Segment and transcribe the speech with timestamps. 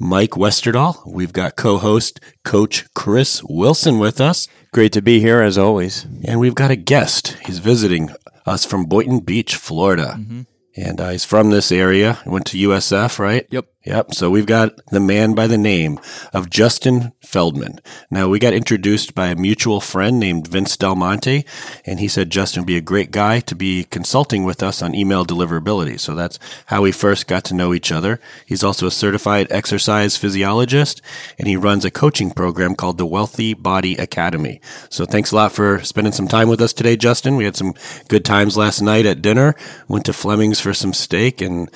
[0.00, 1.04] Mike Westerdal.
[1.06, 4.46] We've got co host, Coach Chris Wilson with us.
[4.72, 6.06] Great to be here as always.
[6.24, 7.36] And we've got a guest.
[7.44, 8.10] He's visiting
[8.46, 10.14] us from Boynton Beach, Florida.
[10.16, 10.42] Mm-hmm.
[10.76, 12.20] And uh, he's from this area.
[12.22, 13.46] He Went to USF, right?
[13.50, 13.66] Yep.
[13.88, 14.12] Yep.
[14.12, 15.98] So we've got the man by the name
[16.34, 17.80] of Justin Feldman.
[18.10, 21.46] Now we got introduced by a mutual friend named Vince Del Monte,
[21.86, 24.94] and he said Justin would be a great guy to be consulting with us on
[24.94, 25.98] email deliverability.
[25.98, 28.20] So that's how we first got to know each other.
[28.44, 31.00] He's also a certified exercise physiologist,
[31.38, 34.60] and he runs a coaching program called the Wealthy Body Academy.
[34.90, 37.36] So thanks a lot for spending some time with us today, Justin.
[37.36, 37.72] We had some
[38.08, 39.54] good times last night at dinner.
[39.88, 41.70] Went to Fleming's for some steak and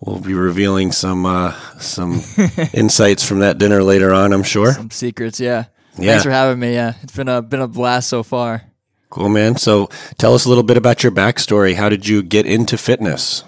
[0.00, 2.20] We'll be revealing some uh, some
[2.74, 4.32] insights from that dinner later on.
[4.32, 4.72] I'm sure.
[4.72, 5.66] Some secrets, yeah.
[5.96, 6.12] Yeah.
[6.12, 6.74] Thanks for having me.
[6.74, 8.62] Yeah, it's been a been a blast so far.
[9.10, 9.56] Cool, man.
[9.56, 11.74] So tell us a little bit about your backstory.
[11.74, 13.44] How did you get into fitness?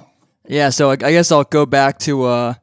[0.46, 2.22] Yeah, so I, I guess I'll go back to.
[2.24, 2.54] Uh,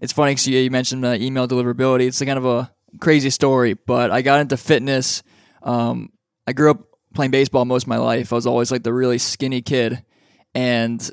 [0.00, 2.06] it's funny because you, you mentioned uh, email deliverability.
[2.06, 5.22] It's kind of a crazy story, but I got into fitness.
[5.62, 6.12] Um,
[6.46, 8.32] I grew up playing baseball most of my life.
[8.32, 10.04] I was always like the really skinny kid,
[10.54, 11.10] and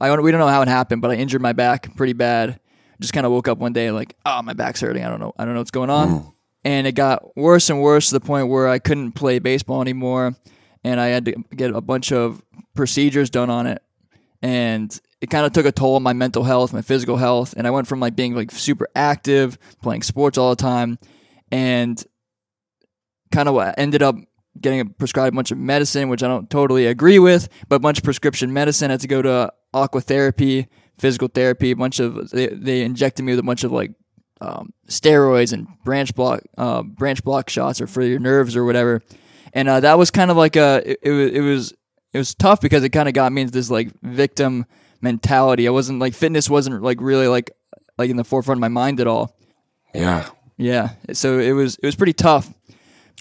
[0.00, 2.60] I don't, we don't know how it happened, but I injured my back pretty bad.
[3.00, 5.04] Just kind of woke up one day like, oh, my back's hurting.
[5.04, 5.32] I don't know.
[5.38, 6.08] I don't know what's going on.
[6.08, 6.32] Mm.
[6.64, 10.34] And it got worse and worse to the point where I couldn't play baseball anymore,
[10.84, 12.42] and I had to get a bunch of
[12.74, 13.82] procedures done on it,
[14.42, 17.66] and it kind of took a toll on my mental health, my physical health, and
[17.66, 20.98] I went from like being like super active, playing sports all the time,
[21.50, 22.04] and
[23.32, 24.16] kind of ended up
[24.60, 27.98] getting prescribed a bunch of medicine, which I don't totally agree with, but a bunch
[27.98, 28.90] of prescription medicine.
[28.90, 33.32] I had to go to aquatherapy, physical therapy, a bunch of they, they injected me
[33.32, 33.92] with a bunch of like
[34.40, 39.02] um, steroids and branch block uh, branch block shots or for your nerves or whatever.
[39.52, 41.74] And uh, that was kind of like a it, it was it was
[42.12, 44.66] it was tough because it kind of got me into this like victim
[45.00, 45.66] mentality.
[45.66, 47.50] I wasn't like fitness wasn't like really like
[47.98, 49.36] like in the forefront of my mind at all.
[49.94, 50.28] Yeah.
[50.56, 50.90] Yeah.
[51.12, 52.52] So it was it was pretty tough.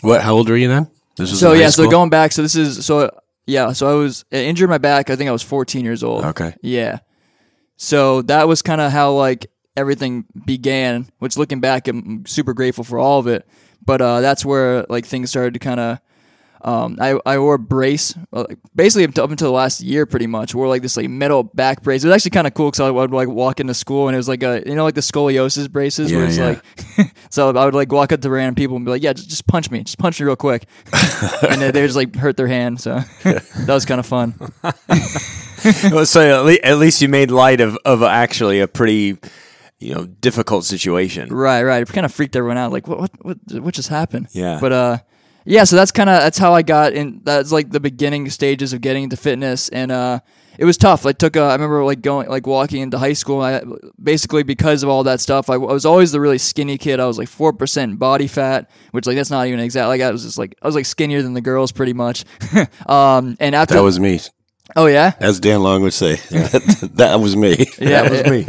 [0.01, 0.21] What?
[0.21, 0.89] How old were you then?
[1.17, 3.09] This was So yeah, so going back, so this is so
[3.49, 5.09] yeah, so I was I injured my back.
[5.09, 6.23] I think I was 14 years old.
[6.25, 6.55] Okay.
[6.61, 6.99] Yeah.
[7.77, 11.09] So that was kind of how like everything began.
[11.19, 13.47] Which looking back, I'm super grateful for all of it.
[13.83, 15.99] But uh, that's where like things started to kind of.
[16.61, 18.43] Um, I I wore a brace uh,
[18.75, 20.53] basically up, to, up until the last year, pretty much.
[20.53, 22.03] Wore like this like metal back brace.
[22.03, 24.17] It was actually kind of cool because I would like walk into school and it
[24.17, 26.59] was like a you know like the scoliosis braces where Yeah, it's yeah.
[26.97, 27.15] like.
[27.29, 29.47] so I would like walk up to random people and be like, "Yeah, just, just
[29.47, 30.65] punch me, just punch me real quick,"
[31.49, 32.81] and they they just like hurt their hand.
[32.81, 34.35] So that was kind of fun.
[35.91, 39.17] Well, so at, le- at least you made light of, of actually a pretty,
[39.79, 41.29] you know, difficult situation.
[41.33, 41.81] Right, right.
[41.81, 42.71] It kind of freaked everyone out.
[42.71, 44.27] Like, what, what, what, what just happened?
[44.31, 44.59] Yeah.
[44.61, 44.97] But uh,
[45.45, 45.63] yeah.
[45.63, 47.21] So that's kind of that's how I got in.
[47.23, 50.19] That's like the beginning stages of getting into fitness, and uh,
[50.59, 51.05] it was tough.
[51.05, 51.37] I took.
[51.37, 53.41] Uh, I remember like going, like walking into high school.
[53.41, 53.63] I
[54.01, 56.99] basically because of all that stuff, I, I was always the really skinny kid.
[56.99, 59.87] I was like four percent body fat, which like that's not even exact.
[59.87, 62.25] Like I was just like I was like skinnier than the girls pretty much.
[62.87, 64.19] um, and after That was me,
[64.75, 66.15] oh yeah, as Dan Long would say.
[66.95, 67.55] that was me.
[67.79, 68.45] yeah, that was me.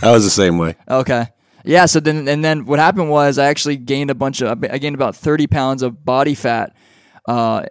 [0.00, 0.76] I was the same way.
[0.88, 1.26] Okay.
[1.68, 1.84] Yeah.
[1.84, 4.94] So then, and then what happened was I actually gained a bunch of, I gained
[4.94, 6.74] about 30 pounds of body fat,
[7.26, 7.66] uh,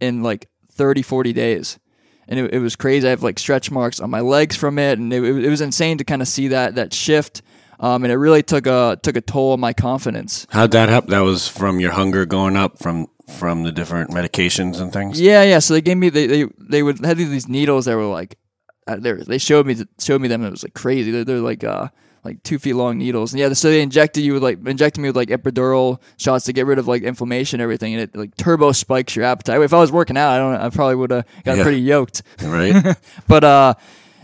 [0.00, 1.78] in like 30, 40 days.
[2.26, 3.06] And it, it was crazy.
[3.06, 4.98] I have like stretch marks on my legs from it.
[4.98, 7.42] And it, it was insane to kind of see that, that shift.
[7.78, 10.46] Um, and it really took a, took a toll on my confidence.
[10.48, 11.10] How'd that happen?
[11.10, 15.20] That was from your hunger going up from from the different medications and things.
[15.20, 15.42] Yeah.
[15.42, 15.58] Yeah.
[15.58, 18.38] So they gave me, they, they, they would have these needles that were like,
[18.86, 20.40] uh, they they showed me, showed me them.
[20.42, 21.10] And it was like crazy.
[21.10, 21.88] They're, they're like, uh,
[22.24, 23.32] like two feet long needles.
[23.32, 26.52] And yeah, so they injected you with like injected me with like epidural shots to
[26.52, 29.60] get rid of like inflammation and everything, and it like turbo spikes your appetite.
[29.60, 31.62] If I was working out, I don't, I probably would have got Yeah.
[31.62, 32.22] pretty yoked.
[32.42, 32.96] Right?
[33.28, 33.74] But uh,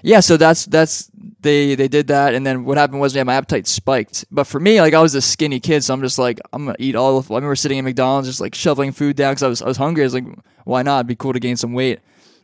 [0.02, 1.10] yeah, so that's that's
[1.42, 4.24] they they did that, and then what happened was yeah, my appetite spiked.
[4.30, 6.76] But for me, like I was a skinny kid, so I'm just like I'm gonna
[6.78, 7.30] eat all of.
[7.30, 9.76] I remember sitting at McDonald's just like shoveling food down because I was I was
[9.76, 10.02] hungry.
[10.04, 10.24] I was like,
[10.64, 10.98] why not?
[11.00, 12.00] It'd be cool to gain some weight,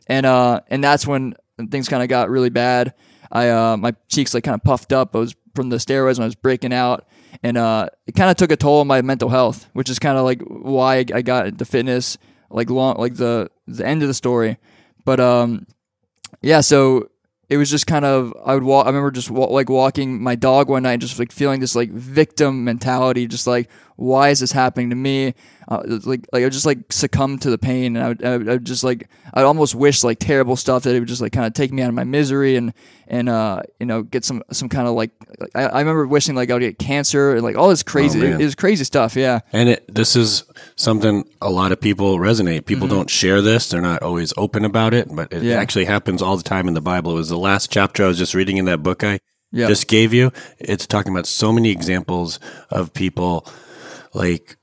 [0.07, 1.33] and uh, and that's when
[1.71, 2.93] things kind of got really bad.
[3.31, 5.15] I uh, my cheeks like kind of puffed up.
[5.15, 7.05] I was from the steroids when I was breaking out,
[7.43, 10.17] and uh, it kind of took a toll on my mental health, which is kind
[10.17, 12.17] of like why I, got into fitness.
[12.49, 14.57] Like long, like the the end of the story,
[15.03, 15.67] but um,
[16.41, 16.61] yeah.
[16.61, 17.09] So
[17.49, 18.85] it was just kind of I would walk.
[18.85, 21.91] I remember just wa- like walking my dog one night, just like feeling this like
[21.91, 25.33] victim mentality, just like why is this happening to me?
[25.67, 28.37] Uh, like like I would just like succumb to the pain, and I would, I
[28.37, 31.21] would, I would just like I'd almost wish like terrible stuff that it would just
[31.21, 32.73] like kind of take me out of my misery and
[33.07, 35.11] and uh you know get some some kind of like
[35.55, 38.39] I, I remember wishing like I would get cancer and like all this crazy man.
[38.39, 39.15] it, was crazy stuff.
[39.17, 40.43] Yeah, And it, this is
[40.77, 42.65] something a lot of people resonate.
[42.65, 45.47] People don't share this; they're not always open about it, but it Mm-hmm.
[45.47, 45.55] Yeah.
[45.59, 47.11] actually happens all the time in the Bible.
[47.11, 49.19] It was the last chapter I was just reading in that book I
[49.51, 49.67] Yeah.
[49.67, 50.31] just gave you.
[50.59, 52.39] It's talking about so many examples
[52.69, 53.45] of people
[54.13, 54.57] like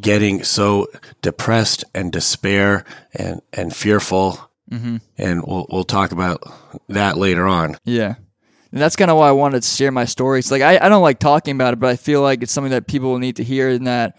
[0.00, 0.88] getting so
[1.22, 2.84] depressed and despair
[3.14, 4.50] and and fearful.
[4.70, 4.96] Mm-hmm.
[5.18, 6.42] And we'll we'll talk about
[6.88, 7.76] that later on.
[7.84, 8.14] Yeah.
[8.72, 10.40] And that's kind of why I wanted to share my story.
[10.40, 12.72] It's like I, I don't like talking about it, but I feel like it's something
[12.72, 14.16] that people need to hear and that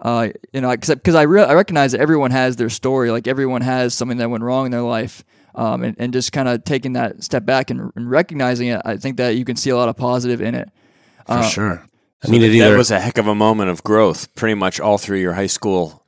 [0.00, 3.10] uh, you know, because I, re- I recognize that everyone has their story.
[3.10, 5.24] Like everyone has something that went wrong in their life.
[5.54, 8.98] Um, and, and just kind of taking that step back and, and recognizing it, I
[8.98, 10.68] think that you can see a lot of positive in it.
[11.26, 11.86] For sure.
[12.24, 14.80] I mean, it that either was a heck of a moment of growth, pretty much
[14.80, 16.04] all through your high school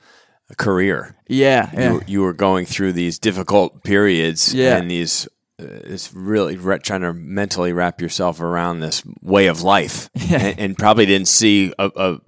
[0.57, 1.15] career.
[1.29, 1.71] Yeah.
[1.73, 1.93] You, Yeah.
[1.93, 4.77] were, you were going through these difficult periods Yeah.
[4.79, 5.29] and these.
[5.61, 10.59] Uh, it's really re- trying to mentally wrap yourself around this way of life, and,
[10.59, 12.19] and probably didn't see a, a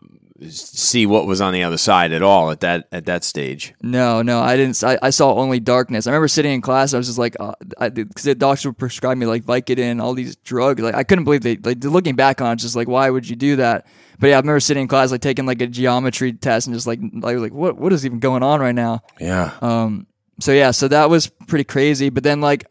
[0.48, 3.74] see what was on the other side at all at that at that stage.
[3.82, 4.82] No, no, I didn't.
[4.82, 6.06] I, I saw only darkness.
[6.06, 6.94] I remember sitting in class.
[6.94, 7.36] I was just like,
[7.78, 10.82] because the doctors would prescribe me like Vicodin, all these drugs.
[10.82, 11.56] Like I couldn't believe they.
[11.56, 13.86] Like looking back on, it, just like, why would you do that?
[14.18, 16.86] But yeah, I remember sitting in class, like taking like a geometry test, and just
[16.86, 19.02] like, like, like what, what is even going on right now?
[19.18, 19.52] yeah.
[19.60, 20.06] Um,
[20.40, 22.08] so yeah, so that was pretty crazy.
[22.08, 22.66] But then like,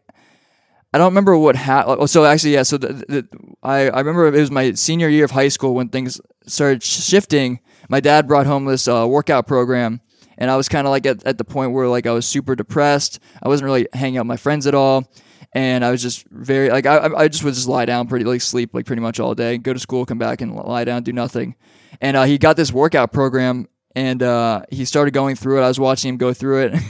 [0.92, 2.10] I don't remember what happened.
[2.10, 2.64] So actually, yeah.
[2.64, 3.28] So the, the,
[3.62, 7.60] I I remember it was my senior year of high school when things started shifting.
[7.88, 10.00] My dad brought home this uh, workout program,
[10.38, 12.56] and I was kind of like at, at the point where like I was super
[12.56, 13.20] depressed.
[13.42, 15.10] I wasn't really hanging out with my friends at all,
[15.52, 18.40] and I was just very like I I just would just lie down pretty like
[18.40, 21.12] sleep like pretty much all day, go to school, come back and lie down, do
[21.12, 21.56] nothing.
[22.00, 25.64] And uh, he got this workout program, and uh, he started going through it.
[25.64, 26.74] I was watching him go through it.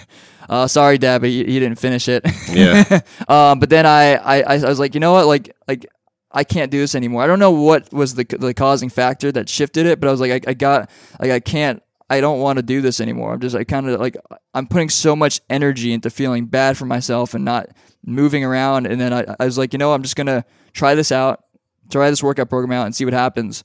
[0.51, 2.27] Uh, sorry, Dad, but he, he didn't finish it.
[2.49, 3.03] Yeah.
[3.29, 5.87] um, but then I, I, I was like, you know what, like, like
[6.33, 7.23] I can't do this anymore.
[7.23, 10.21] I don't know what was the the causing factor that shifted it, but I was
[10.21, 10.91] like, I, I got,
[11.21, 13.33] like, I can't, I don't want to do this anymore.
[13.33, 14.17] I'm just, I kind of like,
[14.55, 17.69] I'm putting so much energy into feeling bad for myself and not
[18.05, 18.87] moving around.
[18.87, 21.45] And then I, I was like, you know, I'm just gonna try this out,
[21.91, 23.65] try this workout program out, and see what happens.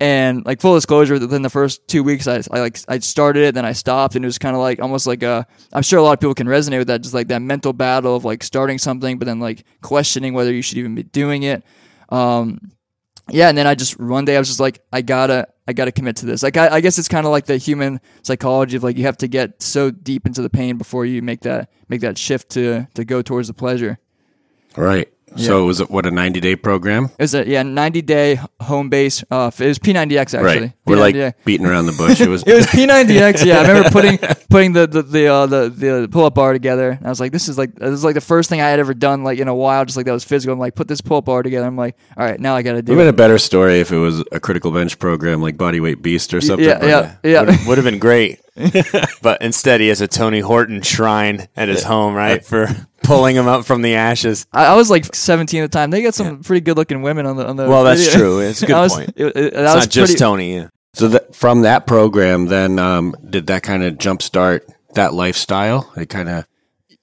[0.00, 3.54] And like full disclosure, within the first two weeks, I, I like I started it,
[3.54, 5.46] then I stopped, and it was kind of like almost like a.
[5.72, 8.16] I'm sure a lot of people can resonate with that, just like that mental battle
[8.16, 11.62] of like starting something, but then like questioning whether you should even be doing it.
[12.12, 12.72] Um,
[13.30, 15.92] yeah, and then I just one day I was just like, I gotta, I gotta
[15.92, 16.42] commit to this.
[16.42, 19.16] Like I, I guess it's kind of like the human psychology of like you have
[19.18, 22.86] to get so deep into the pain before you make that make that shift to
[22.94, 23.98] to go towards the pleasure.
[24.76, 25.12] Right.
[25.36, 27.06] So it was it what a 90 day program?
[27.18, 29.24] It was a yeah, 90 day home base.
[29.30, 30.72] Uh, it was P90X actually.
[30.86, 31.34] We're like P90X.
[31.44, 32.20] beating around the bush.
[32.20, 33.44] It was It was P90X.
[33.44, 34.18] Yeah, I remember putting
[34.50, 36.98] putting the the the uh, the, the pull up bar together.
[37.02, 38.94] I was like, this is like this is like the first thing I had ever
[38.94, 39.84] done like in a while.
[39.84, 40.52] Just like that was physical.
[40.52, 41.66] I'm like, put this pull up bar together.
[41.66, 43.16] I'm like, all right, now I got to It do would have it.
[43.16, 46.40] been a better story if it was a critical bench program like Bodyweight Beast or
[46.40, 46.66] something.
[46.68, 47.40] Yeah, but- yeah, yeah.
[47.42, 48.38] Would, would have been great.
[49.22, 52.68] but instead, he has a Tony Horton shrine at his home, right, for
[53.02, 54.46] pulling him up from the ashes.
[54.52, 55.90] I, I was like 17 at the time.
[55.90, 57.68] They got some pretty good looking women on the on the.
[57.68, 58.18] Well, that's video.
[58.18, 58.38] true.
[58.40, 59.12] It's a good was- point.
[59.16, 60.54] it- it- that It's was not just Tony.
[60.56, 60.68] Yeah.
[60.94, 64.60] So that, from that program, then um, did that kind of jumpstart
[64.94, 65.90] that lifestyle?
[65.96, 66.46] It kind of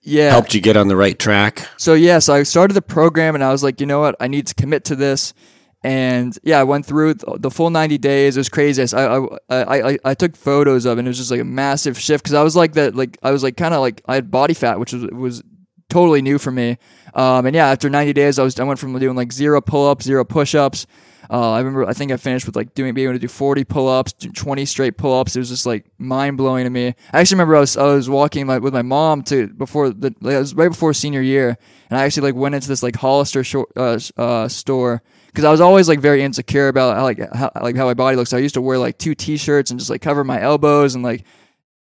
[0.02, 1.68] Yeah, helped you get on the right track.
[1.78, 4.28] So yeah, so I started the program and I was like, you know what, I
[4.28, 5.34] need to commit to this.
[5.82, 8.36] And yeah, I went through the full 90 days.
[8.36, 8.84] It was crazy.
[8.96, 11.46] I, I, I, I, I took photos of it and it was just like a
[11.46, 14.16] massive shift because I was like that, like, I was like kind of like, I
[14.16, 15.42] had body fat, which was, was
[15.90, 16.78] totally new for me.
[17.14, 19.88] Um, and yeah, after 90 days, I was, I went from doing like zero pull
[19.88, 20.88] ups, zero push ups.
[21.32, 23.64] Uh, I remember, I think I finished with like doing, being able to do 40
[23.66, 25.36] pull ups, 20 straight pull ups.
[25.36, 26.96] It was just like mind blowing to me.
[27.14, 30.16] I actually remember I was, I was walking my, with my mom to before the,
[30.22, 31.58] like, it was right before senior year.
[31.90, 35.52] And I actually like went into this like Hollister short, uh, uh, store because I
[35.52, 38.32] was always like very insecure about how, like how, like how my body looks.
[38.32, 41.04] So I used to wear like two t-shirts and just like cover my elbows and
[41.04, 41.26] like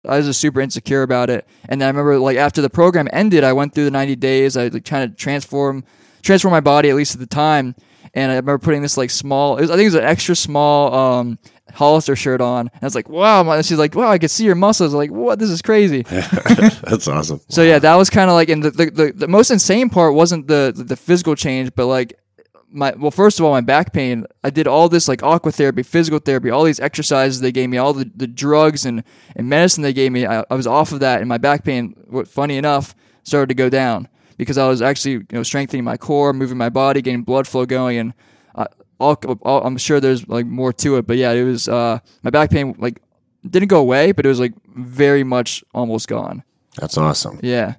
[0.07, 1.47] I was just super insecure about it.
[1.67, 4.55] And then I remember like after the program ended, I went through the 90 days.
[4.55, 5.83] I was like trying to transform
[6.21, 7.75] transform my body at least at the time.
[8.13, 10.35] And I remember putting this like small, it was, I think it was an extra
[10.35, 11.39] small um,
[11.73, 12.61] Hollister shirt on.
[12.61, 13.43] And I was like, wow.
[13.43, 14.93] My, she's like, wow, I could see your muscles.
[14.93, 15.37] Like, what?
[15.37, 16.01] This is crazy.
[16.03, 17.41] That's awesome.
[17.49, 20.15] So yeah, that was kind of like, and the, the, the, the most insane part
[20.15, 22.17] wasn't the, the physical change, but like
[22.71, 25.83] my, well, first of all, my back pain, I did all this like aqua therapy,
[25.83, 29.03] physical therapy, all these exercises they gave me, all the, the drugs and,
[29.35, 30.25] and medicine they gave me.
[30.25, 33.53] I, I was off of that and my back pain, what funny enough, started to
[33.53, 34.07] go down
[34.37, 37.65] because I was actually, you know, strengthening my core, moving my body, getting blood flow
[37.65, 37.97] going.
[37.97, 38.13] And
[38.55, 38.65] uh,
[38.99, 42.29] I'll, I'll, I'm sure there's like more to it, but yeah, it was uh, my
[42.29, 43.01] back pain like
[43.47, 46.43] didn't go away, but it was like very much almost gone.
[46.77, 47.39] That's awesome.
[47.41, 47.75] Yeah.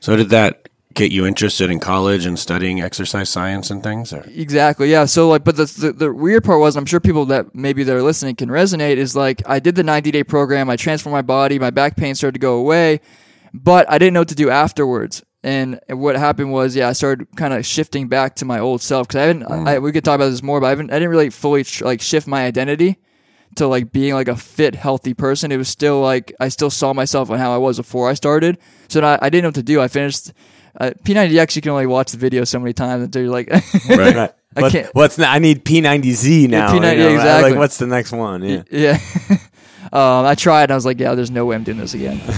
[0.00, 0.63] So did that
[0.94, 4.12] get you interested in college and studying exercise science and things?
[4.12, 4.24] Or?
[4.28, 4.90] Exactly.
[4.90, 5.04] Yeah.
[5.04, 8.02] So like, but the, the, the weird part was, I'm sure people that maybe they're
[8.02, 8.96] listening can resonate.
[8.96, 10.70] Is like I did the 90 day program.
[10.70, 11.58] I transformed my body.
[11.58, 13.00] My back pain started to go away,
[13.52, 15.22] but I didn't know what to do afterwards.
[15.42, 19.08] And what happened was, yeah, I started kind of shifting back to my old self
[19.08, 19.42] because I haven't.
[19.42, 19.68] Mm.
[19.68, 20.90] I, we could talk about this more, but I haven't.
[20.90, 22.96] I didn't really fully tr- like shift my identity
[23.56, 25.52] to like being like a fit, healthy person.
[25.52, 28.58] It was still like I still saw myself on how I was before I started.
[28.88, 29.80] So I, I didn't know what to do.
[29.80, 30.32] I finished
[30.80, 31.56] uh, P90X.
[31.56, 33.62] You can only watch the video so many times until you're like, Right.
[34.16, 34.32] Right.
[34.56, 36.70] I What- can't- What's ne- I need P90Z now.
[36.70, 37.14] P90 you know, right?
[37.14, 37.50] exactly.
[37.50, 38.42] Like, what's the next one?
[38.44, 38.62] Yeah.
[38.70, 38.98] yeah.
[39.92, 40.64] um, I tried.
[40.64, 42.20] and I was like, yeah, there's no way I'm doing this again.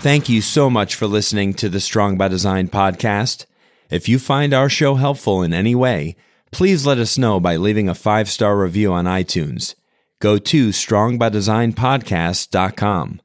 [0.00, 3.46] Thank you so much for listening to the Strong by Design podcast.
[3.90, 6.14] If you find our show helpful in any way,
[6.52, 9.74] please let us know by leaving a five star review on iTunes.
[10.20, 13.20] Go to strongbydesignpodcast.com.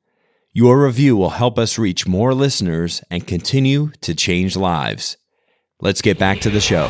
[0.56, 5.18] Your review will help us reach more listeners and continue to change lives.
[5.82, 6.90] Let's get back to the show.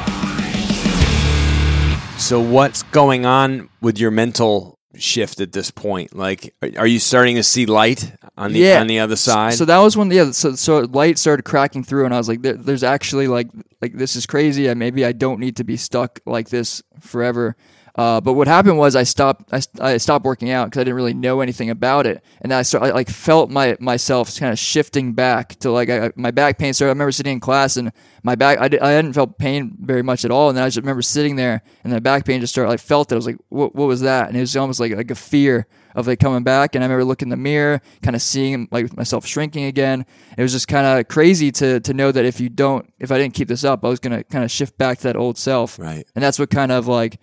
[2.19, 6.13] So what's going on with your mental shift at this point?
[6.13, 8.81] Like, are- are you starting to see light on the Yeah.
[8.81, 9.53] on the other side?
[9.53, 10.31] So that was when yeah.
[10.31, 13.47] So so light started cracking through, and I was like, there, "There's actually like
[13.81, 14.69] like this is crazy.
[14.69, 17.55] I, maybe I don't need to be stuck like this forever."
[17.95, 20.95] Uh, but what happened was I stopped I, I stopped working out because I didn't
[20.95, 24.57] really know anything about it, and I started I, like felt my myself kind of
[24.57, 26.89] shifting back to like I, my back pain started.
[26.89, 27.91] I remember sitting in class and
[28.23, 30.67] my back I, di- I hadn't felt pain very much at all, and then I
[30.67, 32.71] just remember sitting there and my back pain just started.
[32.71, 33.15] I felt it.
[33.15, 35.67] I was like, "What what was that?" And it was almost like like a fear
[35.95, 36.73] of it coming back.
[36.73, 40.03] And I remember looking in the mirror, kind of seeing like myself shrinking again.
[40.35, 43.19] It was just kind of crazy to to know that if you don't, if I
[43.19, 45.77] didn't keep this up, I was gonna kind of shift back to that old self.
[45.77, 46.07] Right.
[46.15, 47.19] And that's what kind of like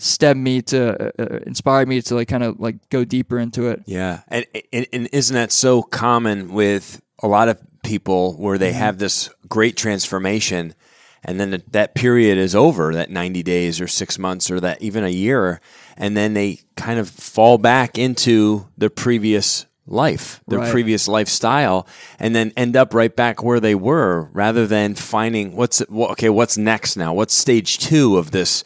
[0.00, 3.68] stemmed me to uh, uh, inspired me to like kind of like go deeper into
[3.68, 3.82] it.
[3.86, 8.72] Yeah, and, and and isn't that so common with a lot of people where they
[8.72, 10.74] have this great transformation,
[11.22, 14.80] and then that- that period is over, that ninety days or six months or that
[14.82, 15.60] even a year,
[15.96, 20.70] and then they kind of fall back into their previous life, their Right.
[20.70, 21.86] previous lifestyle,
[22.18, 26.56] and then end up right back where they were, rather than finding what's okay, what's
[26.56, 27.12] next now?
[27.12, 28.62] What's stage two of this?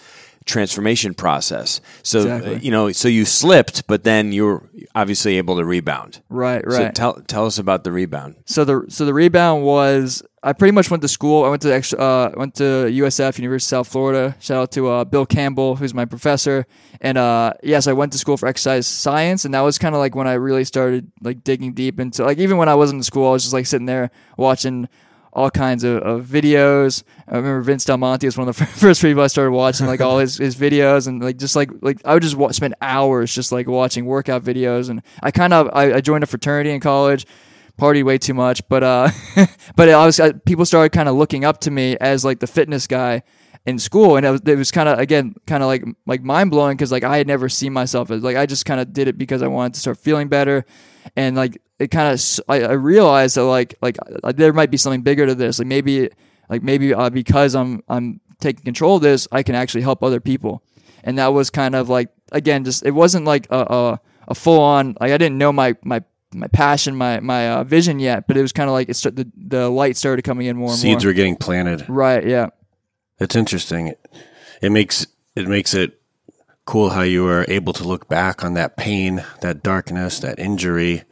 [0.47, 2.59] Transformation process so uh, Exactly.
[2.61, 6.79] you know so you slipped but then you were obviously able to rebound Right, so
[6.85, 6.95] right.
[6.95, 10.91] tell tell us about the rebound So the so the rebound was I pretty much
[10.91, 11.43] went to school.
[11.47, 14.37] I went to extra, uh, went to USF University of South Florida.
[14.41, 16.67] Shout out to uh, Bill Campbell, who's my professor.
[17.01, 20.01] And uh, yes, I went to school for exercise science, and that was kind of
[20.01, 23.03] like when I really started like digging deep into like even when I wasn't in
[23.05, 24.87] school, I was just like sitting there watching
[25.35, 27.03] all kinds of, of videos.
[27.29, 30.01] I remember Vince Del Monte was one of the first people I started watching, like
[30.01, 33.53] all his, his videos, and like just like like I would just spend hours just
[33.53, 34.89] like watching workout videos.
[34.91, 37.27] And I kind of I, I joined a fraternity in college,
[37.77, 39.11] party way too much, but uh,
[39.77, 42.47] but I was I, people started kind of looking up to me as like the
[42.47, 43.23] fitness guy
[43.67, 46.51] in school, and it was, it was kind of again kind of like like mind
[46.51, 49.09] blowing because like I had never seen myself as like I just kind of did
[49.09, 50.65] it because I wanted to start feeling better,
[51.17, 54.77] and like it kind of I, I realized that like like uh, there might be
[54.77, 56.09] something bigger to this, like maybe
[56.49, 60.21] like maybe uh, because I'm I'm taking control of this, I can actually help other
[60.21, 60.63] people,
[61.03, 64.61] and that was kind of like again just it wasn't like a a, a full
[64.61, 68.37] on like I didn't know my my my passion my my uh, vision yet, but
[68.37, 70.79] it was kind of like it start, the the light started coming in more and
[70.79, 71.11] Seeds more.
[71.11, 71.89] were getting planted.
[71.89, 72.49] right, yeah.
[73.21, 73.89] It's interesting.
[73.89, 74.07] It,
[74.61, 75.07] it makes
[75.37, 76.01] it makes it
[76.67, 81.05] cool how you were able to look back on that pain, that darkness, that injury,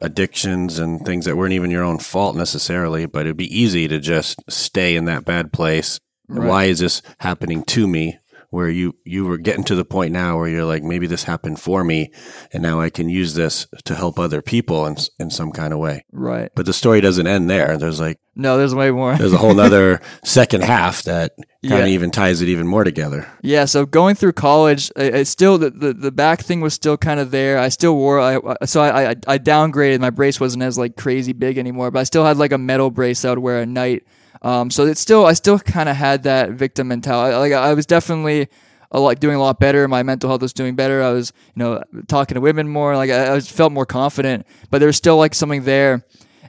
[0.00, 3.06] addictions, and things that weren't even your own fault necessarily.
[3.06, 5.98] But it'd be easy to just stay in that bad place.
[6.28, 6.48] Right.
[6.48, 8.18] Why is this happening to me?
[8.52, 11.58] Where you you were getting to the point now where you're like, maybe this happened
[11.58, 12.12] for me,
[12.52, 15.78] and now I can use this to help other people in in some kind of
[15.78, 16.04] way.
[16.12, 16.50] Right.
[16.54, 17.78] But the story doesn't end there.
[17.78, 19.16] There's like No, there's way more.
[19.16, 21.32] there's a whole other second half that
[21.66, 21.94] kind of Yeah.
[21.94, 23.26] even ties it even more together.
[23.42, 26.98] Yeah, so going through college, it, it's still the, the the back thing was still
[26.98, 27.58] kind of there.
[27.58, 29.98] I still wore, I I- so I, I I downgraded.
[30.00, 32.90] My brace wasn't as like crazy big anymore, but I still had like a metal
[32.90, 34.02] brace I would wear at night.
[34.40, 37.36] Um, so it's still I still kind of had that victim mentality.
[37.36, 38.48] Like I was definitely
[38.90, 39.86] a lot doing a lot better.
[39.88, 41.02] My mental health was doing better.
[41.02, 42.96] I was you know talking to women more.
[42.96, 46.04] Like I, I felt more confident, but there was still like something there.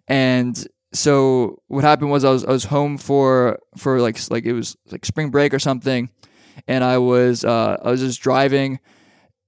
[0.08, 4.54] And so what happened was I was I was home for for like like it
[4.54, 6.10] was like spring break or something,
[6.68, 8.80] and I was uh, I was just driving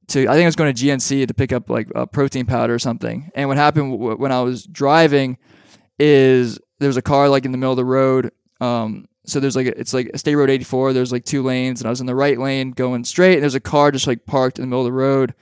[0.08, 2.74] to I think I was going to GNC to pick up like a protein powder
[2.74, 3.30] or something.
[3.36, 5.38] And what happened w- when I was driving
[6.00, 8.32] is there was a car like in the middle of the road.
[8.62, 10.94] Um, so there's like a, it's like State Road 84.
[10.94, 13.34] There's like two lanes, and I was in the right lane going straight.
[13.34, 15.34] And there's a car just like parked in the middle of the road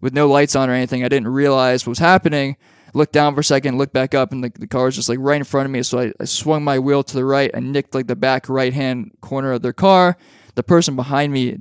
[0.00, 1.04] with no lights on or anything.
[1.04, 2.56] I didn't realize what was happening.
[2.92, 5.18] Looked down for a second, looked back up, and the, the car was just like
[5.20, 5.82] right in front of me.
[5.84, 7.50] So I, I swung my wheel to the right.
[7.54, 10.16] and nicked like the back right hand corner of their car.
[10.56, 11.56] The person behind me,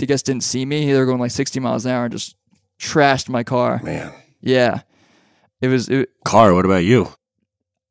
[0.00, 0.90] I guess, didn't see me.
[0.90, 2.36] They were going like 60 miles an hour and just
[2.78, 3.80] trashed my car.
[3.82, 4.12] Man.
[4.40, 4.82] Yeah,
[5.60, 5.88] it was.
[5.88, 7.08] It, Car, what about you?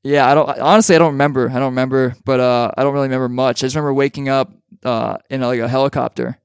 [0.07, 0.95] Yeah, I don't honestly.
[0.95, 1.49] I don't remember.
[1.49, 3.63] I don't remember, but uh, I don't really remember much.
[3.63, 4.51] I just remember waking up
[4.83, 6.37] uh, in like a helicopter,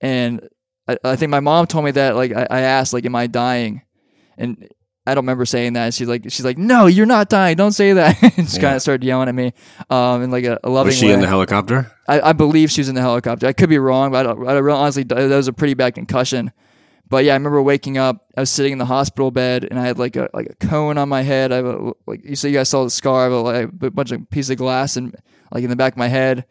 [0.00, 0.46] and
[0.88, 2.16] I, I think my mom told me that.
[2.16, 3.82] Like I, I asked, like, "Am I dying?"
[4.38, 4.68] And
[5.06, 5.94] I don't remember saying that.
[5.94, 7.56] She's like, she's like, "No, you're not dying.
[7.56, 8.62] Don't say that." and just Yeah.
[8.62, 9.52] kind of started yelling at me,
[9.90, 11.12] um, in like a, a loving Was she way.
[11.12, 11.92] in the helicopter?
[12.08, 13.46] I, I believe she was in the helicopter.
[13.46, 15.94] I could be wrong, but I don't, I don't honestly that was a pretty bad
[15.94, 16.52] concussion.
[17.08, 18.26] But yeah, I remember waking up.
[18.36, 20.98] I was sitting in the hospital bed, and I had like a like a cone
[20.98, 21.52] on my head.
[21.52, 23.28] I have a, like you see, you guys saw the scar.
[23.28, 25.14] A, like, a bunch of pieces of glass and
[25.52, 26.46] like in the back of my head,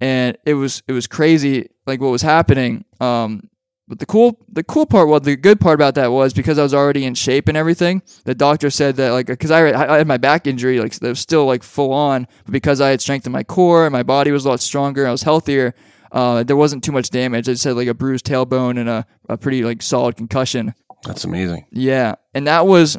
[0.00, 2.84] and it was it was crazy like what was happening.
[3.00, 3.50] Um,
[3.90, 6.62] but the cool the cool part, well, the good part about that was because I
[6.62, 8.02] was already in shape and everything.
[8.24, 11.18] The doctor said that like because I, I had my back injury, like that was
[11.18, 14.44] still like full on, but because I had strengthened my core and my body was
[14.44, 15.74] a lot stronger, I was healthier.
[16.12, 17.48] Uh, there wasn't too much damage.
[17.48, 20.74] I just had like a bruised tailbone and a, a pretty like solid concussion.
[21.04, 21.66] That's amazing.
[21.70, 22.98] Yeah, and that was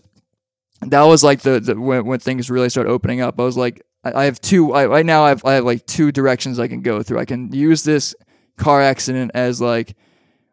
[0.81, 3.39] that was like the, the when, when things really started opening up.
[3.39, 5.25] I was like, I, I have two I, right now.
[5.25, 7.19] I have I have like two directions I can go through.
[7.19, 8.15] I can use this
[8.57, 9.95] car accident as like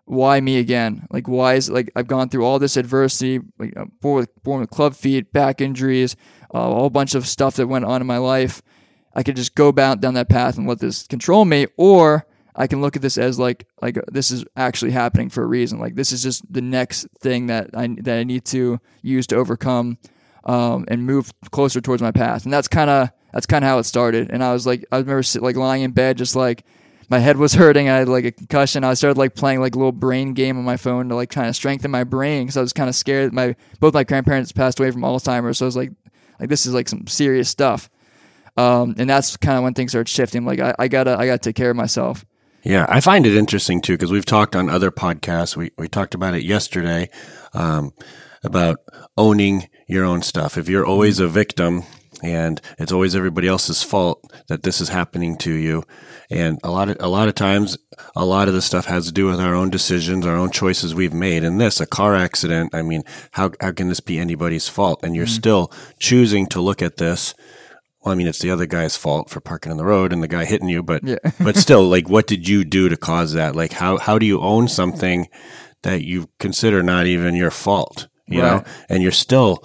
[0.04, 1.06] why me again?
[1.10, 4.60] Like why is like I've gone through all this adversity, like uh, born with, born
[4.60, 6.16] with club feet, back injuries,
[6.54, 8.62] uh, a whole bunch of stuff that went on in my life.
[9.14, 12.26] I could just go down that path and let this control me, or
[12.58, 15.46] I can look at this as like like uh, this is actually happening for a
[15.46, 15.78] reason.
[15.78, 19.36] Like this is just the next thing that I that I need to use to
[19.36, 19.96] overcome
[20.44, 22.44] um, and move closer towards my path.
[22.44, 24.30] And that's kind of that's kind of how it started.
[24.30, 26.64] And I was like, I remember sit, like lying in bed, just like
[27.08, 27.88] my head was hurting.
[27.88, 28.82] I had like a concussion.
[28.82, 31.48] I started like playing like a little brain game on my phone to like kind
[31.48, 33.32] of strengthen my brain because I was kind of scared.
[33.32, 35.92] My both my grandparents passed away from Alzheimer's, so I was like,
[36.40, 37.88] like this is like some serious stuff.
[38.56, 40.44] Um, and that's kind of when things started shifting.
[40.44, 42.26] Like I, I gotta I gotta take care of myself.
[42.62, 45.56] Yeah, I find it interesting too because we've talked on other podcasts.
[45.56, 47.08] We we talked about it yesterday
[47.54, 47.92] um,
[48.42, 48.78] about
[49.16, 50.58] owning your own stuff.
[50.58, 51.84] If you're always a victim
[52.22, 55.84] and it's always everybody else's fault that this is happening to you,
[56.30, 57.78] and a lot of a lot of times,
[58.16, 60.94] a lot of the stuff has to do with our own decisions, our own choices
[60.94, 61.44] we've made.
[61.44, 62.74] In this, a car accident.
[62.74, 65.00] I mean, how how can this be anybody's fault?
[65.04, 67.34] And you're still choosing to look at this.
[68.02, 70.28] Well, I mean, it's the other guy's fault for parking on the road and the
[70.28, 71.16] guy hitting you, but Yeah.
[71.40, 73.56] but still, like, what did you do to cause that?
[73.56, 75.26] Like, how how do you own something
[75.82, 78.08] that you consider not even your fault?
[78.26, 79.64] You know, and you're still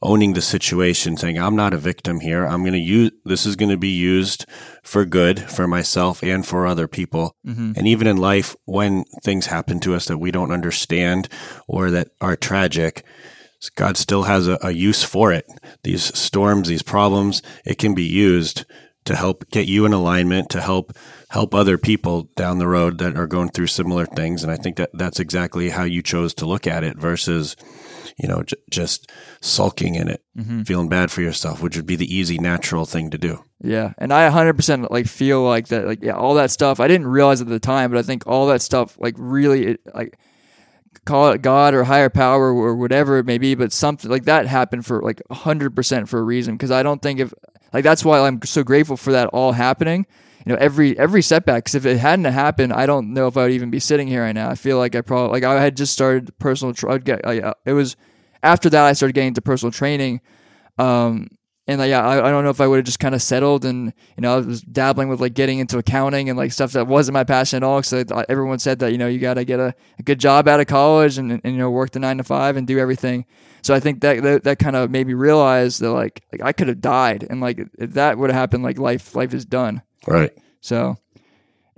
[0.00, 2.44] owning the situation, saying, "I'm not a victim here.
[2.46, 4.44] I'm going to use this is going to be used
[4.84, 7.72] for good for myself and for other people." Mm-hmm.
[7.76, 11.28] And even in life, when things happen to us that we don't understand
[11.66, 13.04] or that are tragic,
[13.70, 15.46] God still has a, a use for it.
[15.82, 18.64] These storms, these problems, it can be used
[19.04, 20.96] to help get you in alignment, to help
[21.30, 24.42] help other people down the road that are going through similar things.
[24.42, 27.56] And I think that that's exactly how you chose to look at it versus,
[28.16, 30.62] you know, j- just sulking in it, mm-hmm.
[30.62, 33.44] feeling bad for yourself, which would be the easy, natural thing to do.
[33.60, 36.80] Yeah, and I 100% like feel like that like yeah, all that stuff.
[36.80, 39.80] I didn't realize at the time, but I think all that stuff like really it,
[39.92, 40.18] like
[41.04, 44.46] call it God or higher power or whatever it may be, but something like that
[44.46, 47.32] happened for like 100% for a reason because I don't think if
[47.72, 50.06] like that's why I'm so grateful for that all happening.
[50.46, 51.64] You know, every every setback.
[51.64, 54.22] Because if it hadn't happened, I don't know if I would even be sitting here
[54.22, 54.50] right now.
[54.50, 56.74] I feel like I probably like I had just started personal.
[56.74, 57.96] Tra- I'd get, uh, it was
[58.42, 60.20] after that I started getting into personal training.
[60.78, 61.28] Um,
[61.66, 63.64] and like, yeah, I, I don't know if I would have just kind of settled
[63.64, 66.86] and, you know, I was dabbling with like getting into accounting and like stuff that
[66.86, 67.80] wasn't my passion at all.
[67.80, 70.60] Cause everyone said that, you know, you got to get a, a good job out
[70.60, 73.24] of college and, and, you know, work the nine to five and do everything.
[73.62, 76.52] So I think that, that, that kind of made me realize that like, like I
[76.52, 79.80] could have died and like if that would have happened, like life, life is done.
[80.06, 80.36] Right.
[80.60, 80.98] So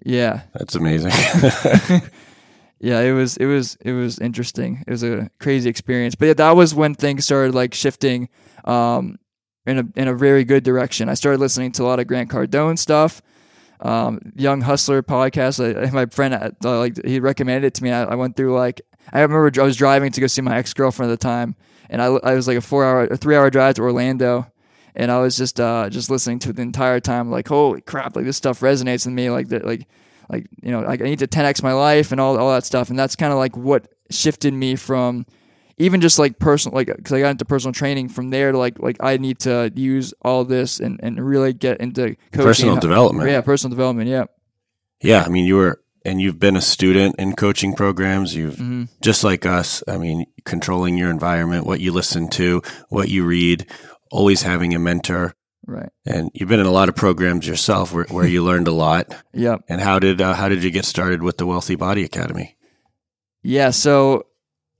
[0.04, 1.10] yeah, That's amazing.
[2.80, 4.84] yeah, it was it was it was interesting.
[4.86, 6.14] It was a crazy experience.
[6.14, 8.28] But yeah, that was when things started like shifting
[8.64, 9.18] um
[9.66, 11.08] in a in a very good direction.
[11.08, 13.20] I started listening to a lot of Grant Cardone stuff.
[13.80, 15.60] Um, Young Hustler podcast.
[15.60, 17.90] I, my friend uh, like he recommended it to me.
[17.90, 18.80] I, I went through like
[19.12, 21.56] I remember I was driving to go see my ex girlfriend at the time,
[21.90, 24.50] and I I was like a four hour, a three hour drive to Orlando,
[24.94, 27.30] and I was just uh just listening to it the entire time.
[27.30, 28.16] Like holy crap!
[28.16, 29.30] Like this stuff resonates with me.
[29.30, 29.86] Like that like
[30.30, 32.88] like you know like I need to 10x my life and all all that stuff.
[32.88, 35.26] And that's kind of like what shifted me from
[35.78, 38.78] even just like personal, like because I got into personal training from there to like
[38.78, 42.44] like I need to use all this and and really get into coaching.
[42.44, 43.30] Personal development.
[43.30, 44.08] Yeah, personal development.
[44.08, 44.24] Yeah.
[45.02, 48.34] Yeah, I mean, you were, and you've been a student in coaching programs.
[48.34, 48.84] You've Mm-hmm.
[49.02, 49.82] just like us.
[49.86, 53.66] I mean, controlling your environment, what you listen to, what you read,
[54.10, 55.34] always having a mentor,
[55.66, 55.90] Right.
[56.06, 59.14] and you've been in a lot of programs yourself where, where you learned a lot.
[59.34, 59.64] Yep.
[59.68, 62.56] And how did uh, how did you get started with the Wealthy Body Academy?
[63.42, 64.24] Yeah, so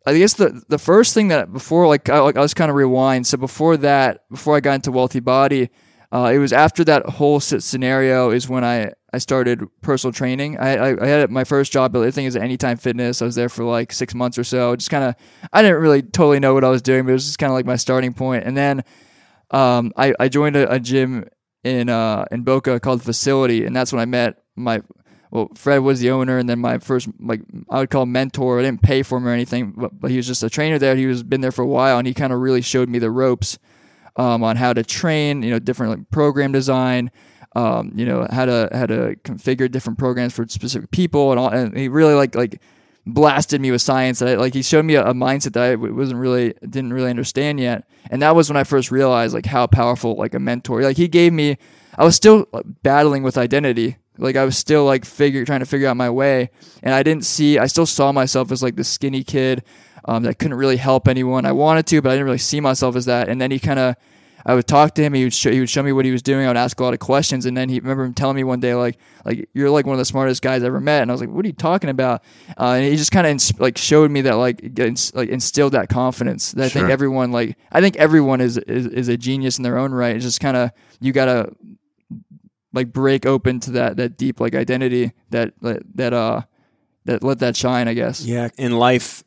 [0.06, 2.76] I guess the the first thing that before like I, like I was kind of
[2.76, 3.26] rewind.
[3.26, 5.68] So before that, before I got into Wealthy Body,
[6.12, 10.58] uh, it was after that whole scenario is when I I started personal training.
[10.58, 11.96] I I, I had my first job.
[11.96, 13.20] I think is Anytime Fitness.
[13.20, 14.76] I was there for like six months or so.
[14.76, 15.16] Just kind of
[15.52, 17.54] I didn't really totally know what I was doing, but it was just kind of
[17.54, 18.44] like my starting point.
[18.44, 18.84] And then
[19.50, 21.28] um, I I joined a, a gym
[21.64, 24.82] in uh in Boca called Facility, and that's when I met my
[25.30, 28.58] well, Fred was the owner, and then my first, like I would call mentor.
[28.58, 30.96] I didn't pay for him or anything, but, but he was just a trainer there.
[30.96, 33.10] He was been there for a while, and he kind of really showed me the
[33.10, 33.58] ropes
[34.16, 35.42] um, on how to train.
[35.42, 37.10] You know, different like, program design.
[37.54, 41.48] Um, you know how to how to configure different programs for specific people, and all.
[41.48, 42.60] And he really like like
[43.06, 44.18] blasted me with science.
[44.18, 47.10] That I, like he showed me a, a mindset that I wasn't really didn't really
[47.10, 50.82] understand yet, and that was when I first realized like how powerful like a mentor.
[50.82, 51.56] Like he gave me,
[51.96, 52.46] I was still
[52.82, 53.96] battling with identity.
[54.18, 56.50] Like I was still like figure trying to figure out my way,
[56.82, 57.58] and I didn't see.
[57.58, 59.62] I still saw myself as like the skinny kid
[60.06, 61.44] um, that couldn't really help anyone.
[61.44, 63.28] I wanted to, but I didn't really see myself as that.
[63.28, 63.96] And then he kind of.
[64.48, 65.12] I would talk to him.
[65.12, 66.44] He would show, he would show me what he was doing.
[66.44, 68.60] I would ask a lot of questions, and then he remember him telling me one
[68.60, 71.02] day like like you're like one of the smartest guys I ever met.
[71.02, 72.22] And I was like, what are you talking about?
[72.56, 75.72] Uh, and he just kind of ins- like showed me that like ins- like instilled
[75.72, 79.58] that confidence that I think everyone like I think everyone is is, is a genius
[79.58, 80.14] in their own right.
[80.14, 81.50] It's just kind of you gotta
[82.76, 86.42] like break open to that that deep like identity that that, that uh
[87.06, 87.88] that let that shine.
[87.88, 88.24] I guess.
[88.24, 89.24] Yeah, in life,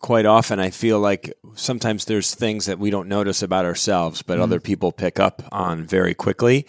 [0.00, 4.38] quite often I feel like sometimes there's things that we don't notice about ourselves, but
[4.38, 6.66] other people pick up on very quickly,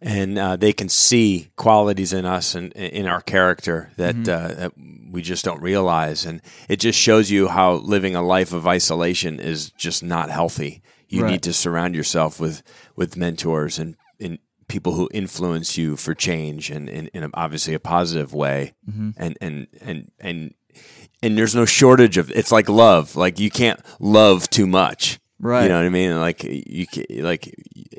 [0.00, 4.72] and uh, they can see qualities in us and in our character that, uh, that
[5.10, 9.40] we just don't realize, and it just shows you how living a life of isolation
[9.40, 10.82] is just not healthy.
[11.08, 11.30] You Right.
[11.32, 12.62] need to surround yourself with
[12.94, 13.96] with mentors and.
[14.20, 18.74] and people who influence you for change and in, obviously a positive way.
[18.88, 19.10] Mm-hmm.
[19.16, 20.54] And and and and
[21.22, 23.16] and there's no shortage of it's like love.
[23.16, 25.18] Like you can't love too much.
[25.40, 25.62] Right.
[25.62, 26.18] you know what i mean?
[26.18, 26.86] Like you
[27.22, 27.54] like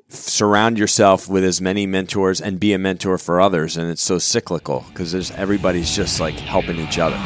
[0.10, 3.78] surround yourself with as many mentors and be a mentor for others.
[3.78, 7.18] And it's so cyclical because there's everybody's just like helping each other.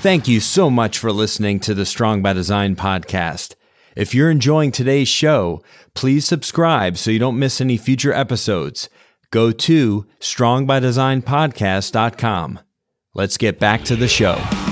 [0.00, 3.54] Thank you so much for listening to the Strong by Design podcast.
[3.96, 5.62] If you're enjoying today's show,
[5.94, 8.90] please subscribe so you don't miss any future episodes.
[9.30, 12.60] Go to strongbydesignpodcast.com.
[13.14, 14.65] Let's get back to the show.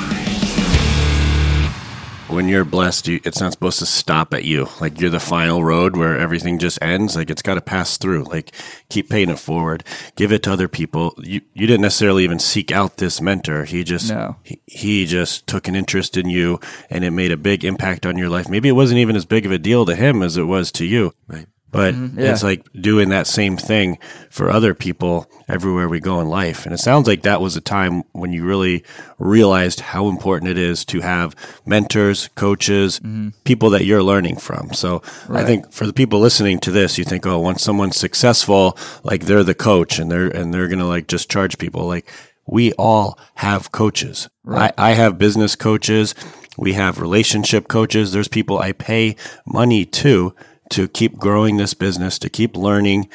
[2.29, 4.69] When you're blessed, you, it's not supposed to stop at you.
[4.81, 7.15] Like you're the final road where everything just ends.
[7.17, 8.25] Like it's got to pass through.
[8.25, 8.51] Like
[8.89, 9.85] keep paying it forward.
[10.17, 11.15] Give it to other people.
[11.19, 13.65] You you didn't necessarily even seek out this mentor.
[13.65, 14.37] He just No.
[14.43, 18.17] he, he just took an interest in you, and it made a big impact on
[18.17, 18.49] your life.
[18.49, 20.87] Maybe it wasn't even as big of a deal to him as it was to
[20.87, 21.13] you.
[21.29, 21.47] Right.
[21.75, 22.21] But mm-hmm.
[22.21, 22.31] yeah.
[22.31, 23.99] it's like doing that same thing
[24.31, 26.65] for other people everywhere we go in life.
[26.65, 28.85] And it sounds like that was a time when you really
[29.19, 31.35] realized how important it is to have
[31.67, 33.31] mentors, coaches, mm-hmm.
[33.43, 34.73] people that you're learning from.
[34.73, 38.79] So I think for the people listening to this, you think, oh, once someone's successful,
[39.03, 41.89] like they're the coach and they're and they're gonna like just charge people.
[41.89, 42.09] Like
[42.47, 44.29] we all have coaches.
[44.49, 46.15] I, I have business coaches.
[46.57, 48.13] We have relationship coaches.
[48.13, 50.37] There's people I pay money to
[50.71, 53.09] to keep growing this business, to keep learning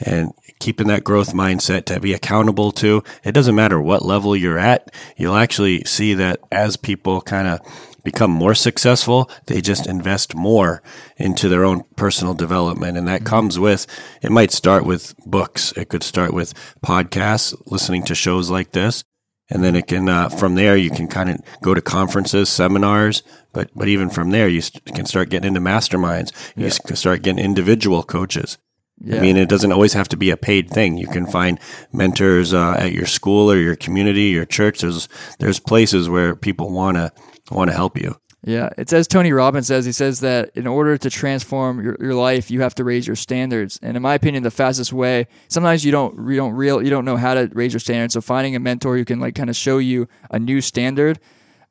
[0.00, 3.02] and keeping that growth mindset to be accountable to.
[3.24, 4.94] It doesn't matter what level you're at.
[5.16, 7.60] You'll actually see that as people kind of
[8.04, 10.82] become more successful, they just invest more
[11.16, 12.96] into their own personal development.
[12.96, 13.86] And that comes with,
[14.22, 15.72] it might start with books.
[15.72, 19.02] It could start with podcasts, listening to shows like this.
[19.48, 23.22] And then it can, uh, from there, you can kind of go to conferences, seminars,
[23.52, 26.32] but, but even from there, you st- can start getting into masterminds.
[26.56, 28.58] You s- can start getting individual coaches.
[28.98, 29.18] Yeah.
[29.18, 30.96] I mean, it doesn't always have to be a paid thing.
[30.96, 31.60] You can find
[31.92, 34.80] mentors uh, at your school or your community, your church.
[34.80, 37.12] There's there's places where people want to
[37.50, 38.16] want to help you.
[38.46, 39.84] Yeah, it's as Tony Robbins says.
[39.84, 43.16] He says that in order to transform your, your life, you have to raise your
[43.16, 43.80] standards.
[43.82, 45.26] And in my opinion, the fastest way.
[45.48, 48.14] Sometimes you don't you don't real you don't know how to raise your standards.
[48.14, 51.18] So finding a mentor who can like kind of show you a new standard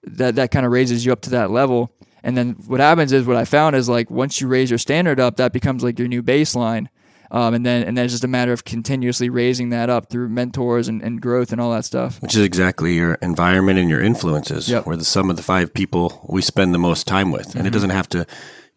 [0.04, 1.94] that that kind of raises you up to that level.
[2.24, 5.18] And then what happens is what I found is like once you raise your standard
[5.18, 6.88] up, that becomes like your new baseline.
[7.36, 10.30] Um, and then and then it's just a matter of continuously raising that up through
[10.30, 12.22] mentors and, and growth and all that stuff.
[12.22, 14.70] Which is exactly your environment and your influences.
[14.70, 14.86] Yep.
[14.86, 17.50] We're the sum of the five people we spend the most time with.
[17.50, 17.58] Mm-hmm.
[17.58, 18.26] And it doesn't have to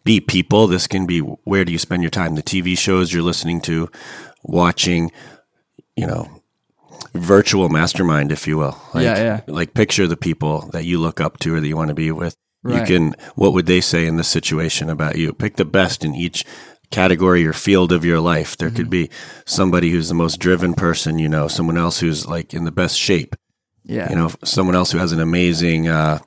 [0.02, 0.66] be people.
[0.66, 2.34] This can be where do you spend your time?
[2.34, 3.88] The TV shows you're listening to,
[4.42, 5.12] watching,
[5.94, 6.28] you know,
[7.14, 8.76] virtual mastermind, if you will.
[8.92, 9.40] Like, Yeah, yeah.
[9.46, 12.10] Like picture the people that you look up to or that you want to be
[12.10, 12.36] with.
[12.64, 12.80] Right.
[12.80, 15.32] You can, what would they say in this situation about you?
[15.32, 16.44] Pick the best in each
[16.90, 18.56] category or field of your life.
[18.56, 18.76] There Mm-hmm.
[18.76, 19.10] could be
[19.44, 22.98] somebody who's the most driven person you know, someone else who's like in the best
[22.98, 23.36] shape
[23.84, 24.08] Yeah.
[24.10, 26.18] you know, someone else who has an amazing uh,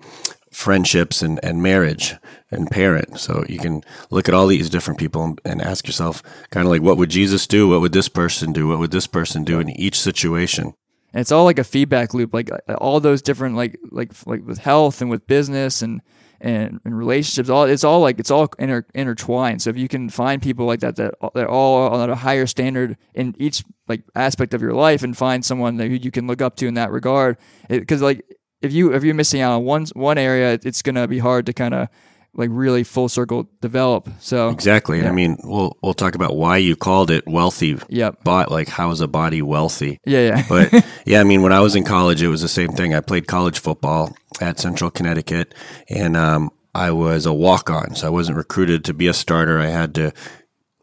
[0.51, 2.15] friendships and, and marriage
[2.51, 3.19] and parent.
[3.19, 6.71] So you can look at all these different people and, and ask yourself, kind of
[6.71, 7.69] like, what would Jesus do?
[7.69, 8.67] What would this person do?
[8.67, 10.73] What would this person do in each situation?
[11.13, 14.57] and it's all like a feedback loop like all those different like like like with
[14.59, 16.01] health and with business and
[16.41, 19.61] and, and relationships all it's all like it's all inter, intertwined.
[19.61, 22.97] So if you can find people like that that they're all on a higher standard
[23.13, 26.55] in each like aspect of your life and find someone that you can look up
[26.57, 27.37] to in that regard
[27.69, 28.25] because like
[28.61, 31.53] if you if you're missing out on one one area it's gonna be hard to
[31.53, 31.87] kind of
[32.33, 34.99] like really full circle develop so Exactly.
[34.99, 37.77] And I mean, we'll we'll talk about why you called it wealthy.
[37.89, 38.23] Yep.
[38.23, 39.99] Bot like how is a body wealthy?
[40.05, 42.69] yeah yeah But yeah, I mean, when I was in college, it was the same
[42.69, 42.93] thing.
[42.95, 45.53] I played college football at Central Connecticut,
[45.89, 49.59] and um, I was a walk on, so I wasn't recruited to be a starter.
[49.59, 50.13] I had to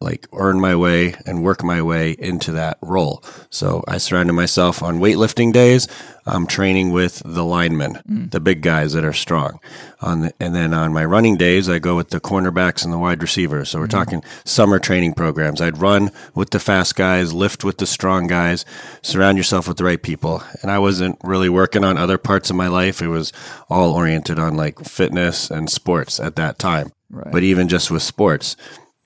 [0.00, 3.22] like earn my way and work my way into that role.
[3.50, 5.88] So I surrounded myself on weightlifting days.
[6.26, 8.30] I'm training with the linemen, mm.
[8.30, 9.60] the big guys that are strong.
[10.00, 12.98] On the, and then on my running days, I go with the cornerbacks and the
[12.98, 13.70] wide receivers.
[13.70, 13.90] So we're mm.
[13.90, 15.60] talking summer training programs.
[15.60, 18.64] I'd run with the fast guys, lift with the strong guys,
[19.02, 20.42] surround yourself with the right people.
[20.62, 23.00] And I wasn't really working on other parts of my life.
[23.00, 23.32] It was
[23.68, 26.92] all oriented on like fitness and sports at that time.
[27.10, 27.32] Right.
[27.32, 28.54] But even just with sports,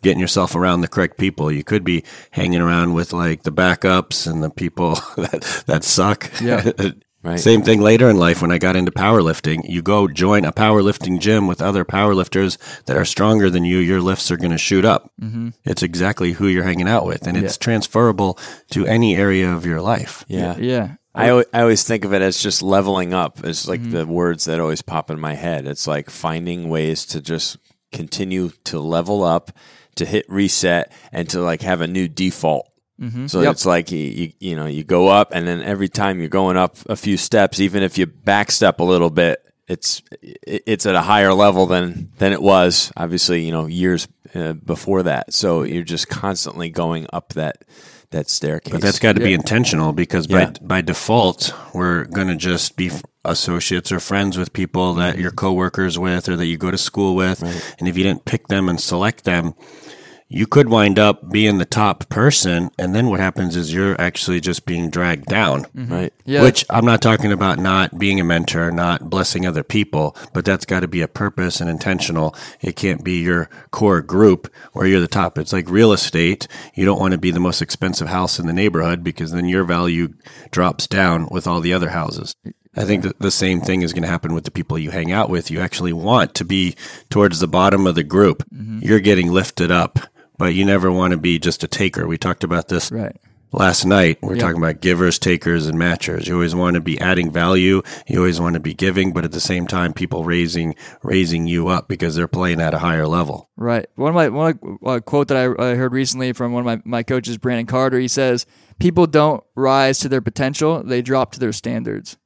[0.02, 1.50] getting yourself around the correct people.
[1.50, 6.30] You could be hanging around with like the backups and the people that that suck.
[6.40, 6.72] Yeah.
[7.24, 7.38] Right.
[7.38, 9.60] Same thing later in life when I got into powerlifting.
[9.68, 13.78] You go join a powerlifting gym with other powerlifters that are stronger than you.
[13.78, 15.08] Your lifts are going to shoot up.
[15.20, 15.50] Mm-hmm.
[15.62, 18.40] It's exactly who you're hanging out with, and it's transferable
[18.72, 20.24] to any area of your life.
[20.26, 20.56] Yeah.
[20.56, 23.38] yeah I, I always think of it as just leveling up.
[23.44, 23.90] It's like Mm-hmm.
[23.92, 25.68] the words that always pop in my head.
[25.68, 27.56] It's like finding ways to just
[27.92, 29.52] continue to level up,
[29.96, 32.68] to hit reset, and to like have a new default.
[33.26, 33.52] So Yep.
[33.52, 36.56] it's like you, you you know you go up, and then every time you're going
[36.56, 41.00] up a few steps, even if you backstep a little bit, it's it's at a
[41.00, 42.92] higher level than than it was.
[42.96, 45.32] Obviously, you know years uh, before that.
[45.34, 47.64] So you're just constantly going up that
[48.12, 48.72] that staircase.
[48.72, 50.52] But that's got to be intentional because by Yeah.
[50.62, 52.90] by default, we're going to just be
[53.24, 57.14] associates or friends with people that you're coworkers with or that you go to school
[57.14, 57.42] with.
[57.78, 59.54] And if you didn't pick them and select them,
[60.32, 62.70] you could wind up being the top person.
[62.78, 65.64] And then what happens is you're actually just being dragged down.
[65.64, 65.92] Mm-hmm.
[65.92, 66.12] right.
[66.24, 70.44] yeah Which I'm not talking about not being a mentor, not blessing other people, but
[70.44, 72.34] that's got to be a purpose and intentional.
[72.60, 75.36] It can't be your core group where you're the top.
[75.38, 76.48] It's like real estate.
[76.74, 79.64] You don't want to be the most expensive house in the neighborhood because then your
[79.64, 80.14] value
[80.50, 82.34] drops down with all the other houses.
[82.74, 85.12] I think that the same thing is going to happen with the people you hang
[85.12, 85.50] out with.
[85.50, 86.74] You actually want to be
[87.10, 88.44] towards the bottom of the group.
[88.48, 88.78] Mm-hmm.
[88.80, 89.98] You're getting lifted up,
[90.42, 92.04] but you never want to be just a taker.
[92.08, 93.16] We talked about this right
[93.52, 94.40] last night we are Yep.
[94.40, 98.40] talking about givers takers and matchers you always want to be adding value you always
[98.40, 102.14] want to be giving but at the same time people raising raising you up because
[102.14, 103.86] they're playing at a higher level Right.
[103.94, 106.80] One of my one uh, quote that I, I heard recently from one of my,
[106.84, 107.98] my coaches, Brandon Carter.
[108.00, 108.46] He says,
[108.80, 112.16] "People don't rise to their potential; they drop to their standards."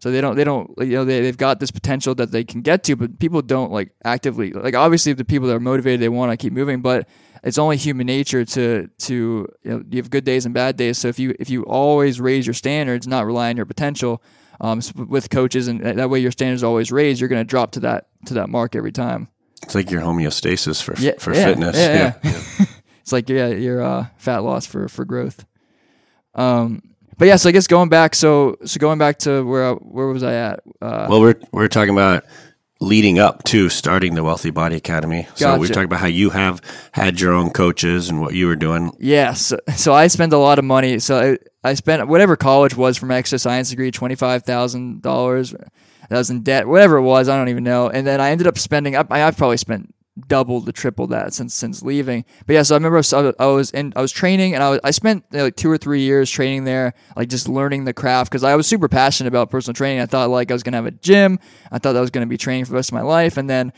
[0.00, 2.62] So they don't they don't you know they they've got this potential that they can
[2.62, 6.08] get to, but people don't like actively like obviously the people that are motivated they
[6.08, 7.06] want to keep moving, but
[7.42, 9.14] it's only human nature to to
[9.62, 10.98] you know you have good days and bad days.
[10.98, 14.22] So if you if you always raise your standards, not rely on your potential.
[14.62, 17.18] Um, with coaches, and that way your standards are always raised.
[17.18, 19.28] You're going to drop to that to that mark every time.
[19.62, 22.66] it's like your homeostasis for Yeah, for yeah, fitness Yeah, yeah.
[23.00, 25.46] it's like yeah, your uh, fat loss for for growth.
[26.34, 26.82] Um,
[27.16, 30.08] but yeah, so I guess going back, so so going back to where I, where
[30.08, 30.60] was I at?
[30.80, 32.24] Uh, well we're we're talking about
[32.80, 35.74] leading up to starting the wealthy body academy so we Gotcha.
[35.74, 36.62] talked about how you have
[36.92, 40.38] had your own coaches and what you were doing yeah, so, so I spent a
[40.38, 40.98] lot of money.
[40.98, 45.02] So I, I spent whatever college was for my exercise science degree, twenty five thousand
[45.02, 45.54] dollars.
[46.10, 47.88] I was in debt, whatever it was, I don't even know.
[47.88, 48.96] And then I ended up spending.
[48.96, 49.94] I, I've probably spent
[50.28, 52.24] double to triple that since since leaving.
[52.46, 54.70] But yeah, so I remember I was, I was in I was training and I
[54.70, 58.30] was I spent like two or three years training there, like just learning the craft
[58.30, 60.00] because I was super passionate about personal training.
[60.00, 61.38] I thought like I was gonna have a gym.
[61.70, 63.72] I thought I was gonna be training for the rest of my life, and then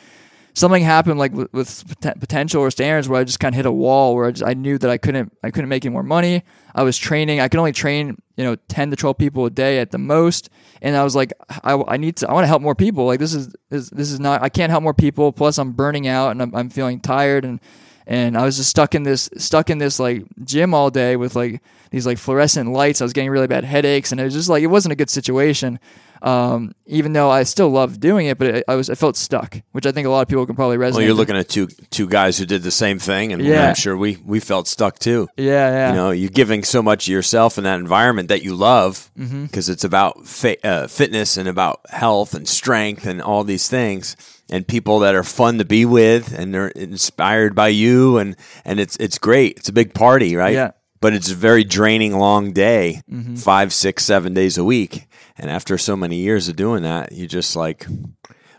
[0.54, 1.84] something happened like with, with
[2.20, 4.54] potential or standards where I just kind of hit a wall where I, just, I
[4.54, 6.42] knew that I couldn't I couldn't make any more money.
[6.74, 7.40] I was training.
[7.40, 10.50] I could only train you know ten to twelve people a day at the most,
[10.80, 11.32] and I was like,
[11.64, 13.06] I, I need to I want to help more people.
[13.06, 15.32] Like this is this, this is not I can't help more people.
[15.32, 17.60] Plus I'm burning out and I'm, I'm feeling tired and
[18.06, 21.36] and I was just stuck in this stuck in this like gym all day with
[21.36, 23.00] like these like fluorescent lights.
[23.00, 25.10] I was getting really bad headaches, and it was just like it wasn't a good
[25.10, 25.78] situation.
[26.24, 29.56] Um, even though I still loved doing it, but it, I was I felt stuck,
[29.72, 30.92] which I think a lot of people can probably resonate.
[30.92, 31.18] Well, you're with.
[31.18, 33.68] looking at two two guys who did the same thing, and Yeah.
[33.70, 35.28] I'm sure we we felt stuck too.
[35.36, 38.54] yeah, yeah, You know, you're giving so much of yourself in that environment that you
[38.54, 39.46] love Mm-hmm.
[39.46, 40.16] because it's about
[40.62, 44.16] uh, fitness and about health and strength and all these things.
[44.50, 48.78] And people that are fun to be with and they're inspired by you and and
[48.78, 49.56] it's it's great.
[49.58, 50.54] It's a big party, right?
[50.54, 50.70] Yeah.
[51.00, 53.34] But it's a very draining, long day, Mm-hmm.
[53.34, 55.08] five, six, seven days a week.
[55.42, 57.84] And after so many years of doing that, you just like,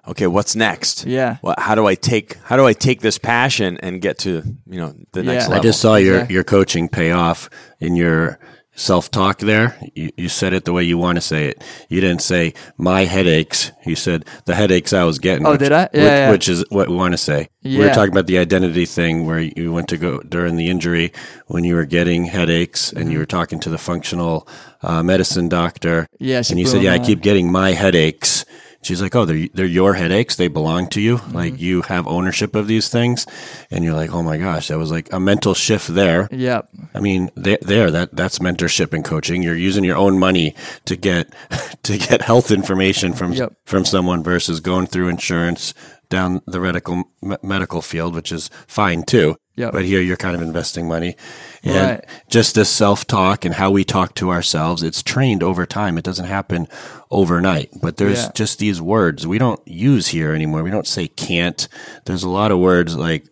[0.05, 1.05] okay, what's next?
[1.05, 1.37] Yeah.
[1.41, 4.79] Well, how do I take how do I take this passion and get to you
[4.79, 5.59] know the next level?
[5.59, 6.33] I just saw your, Exactly.
[6.35, 8.37] your coaching pay off in your
[8.75, 9.77] self talk there.
[9.95, 11.63] You, you said it the way you want to say it.
[11.89, 13.71] You didn't say my headaches.
[13.86, 15.45] You said the headaches I was getting.
[15.45, 15.89] Oh, which- did I?
[15.93, 16.31] Yeah, which, yeah.
[16.31, 17.49] which is what we want to say.
[17.63, 21.13] We were talking about the identity thing where you went to go during the injury
[21.47, 23.12] when you were getting headaches and Mm-hmm.
[23.12, 24.47] you were talking to the functional
[24.81, 26.07] uh, medicine doctor.
[26.19, 28.45] Yeah, and you said, "Yeah, I keep getting my headaches."
[28.83, 30.35] She's like, "Oh, they're they're your headaches.
[30.35, 31.17] They belong to you.
[31.17, 31.35] Mm-hmm.
[31.35, 33.25] Like you have ownership of these things."
[33.71, 36.69] And you're like, "Oh my gosh, that was like a mental shift there." Yep.
[36.93, 39.41] I mean, there, there that that's mentorship and coaching.
[39.43, 41.33] You're using your own money to get
[41.83, 43.53] to get health information from Yep.
[43.65, 45.73] from someone versus going through insurance
[46.09, 49.35] down the medical me- medical field, which is fine too.
[49.55, 49.71] Yep.
[49.71, 51.15] But here you're kind of investing money,
[51.63, 52.05] and Right.
[52.27, 54.81] just this self talk and how we talk to ourselves.
[54.81, 55.97] It's trained over time.
[55.97, 56.67] It doesn't happen
[57.11, 57.69] overnight.
[57.81, 58.31] But there's Yeah.
[58.33, 60.63] just these words we don't use here anymore.
[60.63, 61.67] We don't say can't.
[62.05, 63.25] There's a lot of words like.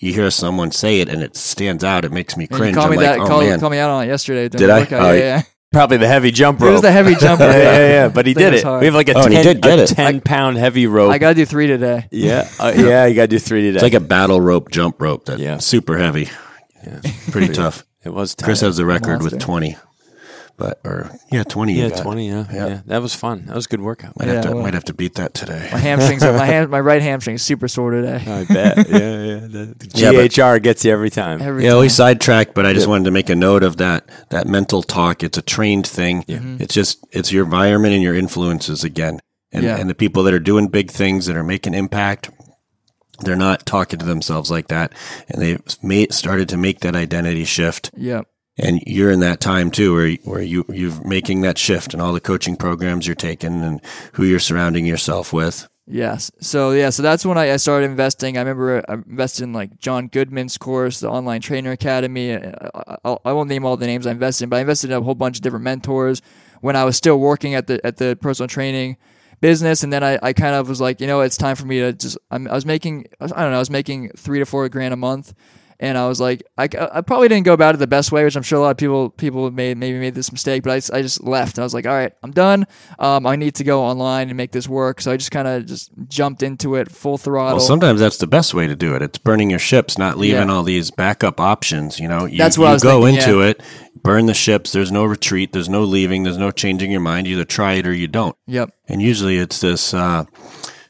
[0.00, 2.04] You hear someone say it and it stands out.
[2.04, 2.74] It makes me And cringe.
[2.74, 3.20] you called I'm me like, that.
[3.20, 3.60] oh called, man.
[3.60, 4.48] called me out on it yesterday.
[4.50, 4.80] Did I?
[4.80, 5.00] workout.
[5.02, 5.42] Oh, yeah, yeah.
[5.74, 6.72] Probably the heavy jump It rope.
[6.72, 7.44] was the heavy jumper.
[7.48, 8.08] yeah, yeah, yeah.
[8.08, 8.64] But he Thing did was it.
[8.64, 8.80] hard.
[8.80, 9.86] We have like a Oh, and he 10, did get a it.
[9.88, 11.10] 10 pound heavy rope.
[11.12, 12.06] I got to do three today.
[12.10, 13.06] yeah, uh, yeah.
[13.06, 13.76] You got to do three today.
[13.76, 15.58] It's like a battle rope jump rope that's Yeah.
[15.58, 16.28] super heavy.
[16.86, 17.00] Yeah.
[17.30, 17.84] Pretty tough.
[18.04, 18.44] it was tight.
[18.44, 19.46] Chris has the record with Monster.
[20.56, 20.74] 20.
[20.84, 22.02] But or yeah, 20 you yeah, got.
[22.02, 22.28] twenty.
[22.28, 22.66] Yeah, Yeah.
[22.66, 23.46] yeah, That was fun.
[23.46, 24.16] That was a good workout.
[24.18, 25.68] Might have to well- might have to beat that today.
[25.72, 28.22] My hamstrings, are, my ham, my right hamstring is super sore today.
[28.26, 28.76] I bet.
[28.88, 29.40] yeah, yeah.
[29.40, 31.42] The, the GHR gets you every time.
[31.42, 31.80] Every Yeah, time.
[31.80, 35.22] we sidetracked, but I just wanted to make a note of that that mental talk.
[35.22, 36.22] It's a trained thing.
[36.24, 36.56] Mm-hmm.
[36.62, 39.20] It's just it's your environment and your influences again.
[39.52, 39.76] And Yeah.
[39.76, 42.30] and the people that are doing big things that are making impact,
[43.20, 44.92] they're not talking to themselves like that.
[45.28, 47.90] And they've made started to make that identity shift.
[47.96, 48.26] Yep.
[48.56, 52.12] And you're in that time too where where you you're making that shift and all
[52.12, 53.80] the coaching programs you're taking and
[54.12, 56.30] who you're surrounding yourself with Yes.
[56.40, 56.90] So yeah.
[56.90, 58.38] So that's when I, I started investing.
[58.38, 62.32] I remember uh, I invested in like John Goodman's course, the Online Trainer Academy.
[62.32, 64.90] Uh, I, I, I won't name all the names I invested in, but I invested
[64.90, 66.22] in a whole bunch of different mentors
[66.62, 68.96] when I was still working at the at the personal training
[69.42, 69.82] business.
[69.82, 71.92] And then I, I kind of was like, you know, it's time for me to
[71.92, 72.16] just.
[72.30, 73.56] I'm, I was making I don't know.
[73.56, 75.34] I was making three to four grand a month.
[75.80, 78.36] And I was like, I, I probably didn't go about it the best way, which
[78.36, 80.62] I'm sure a lot of people people made maybe made this mistake.
[80.62, 81.58] But I, I just left.
[81.58, 82.66] I was like, all right, I'm done.
[82.98, 85.00] Um, I need to go online and make this work.
[85.00, 87.56] So I just kind of just jumped into it full throttle.
[87.58, 90.48] well sometimes that's the best way to do it it's burning your ships not leaving
[90.48, 90.54] Yeah.
[90.54, 93.40] all these backup options you know you, That's what you I was go thinking, into
[93.40, 93.48] yeah.
[93.50, 93.62] it
[94.02, 97.34] burn the ships there's no retreat there's no leaving there's no changing your mind you
[97.34, 98.70] either try it or you don't yep.
[98.88, 100.24] and usually it's this uh,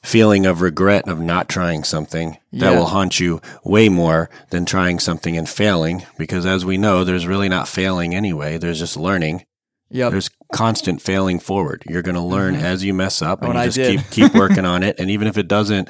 [0.05, 2.79] feeling of regret of not trying something that Yeah.
[2.79, 7.27] will haunt you way more than trying something and failing because as we know there's
[7.27, 9.45] really not failing anyway there's just learning
[9.91, 10.13] Yep.
[10.13, 11.85] there's constant failing forward.
[11.89, 14.65] You're going to learn as you mess up, and and you just keep keep working
[14.65, 14.97] on it.
[14.99, 15.89] And even if it doesn't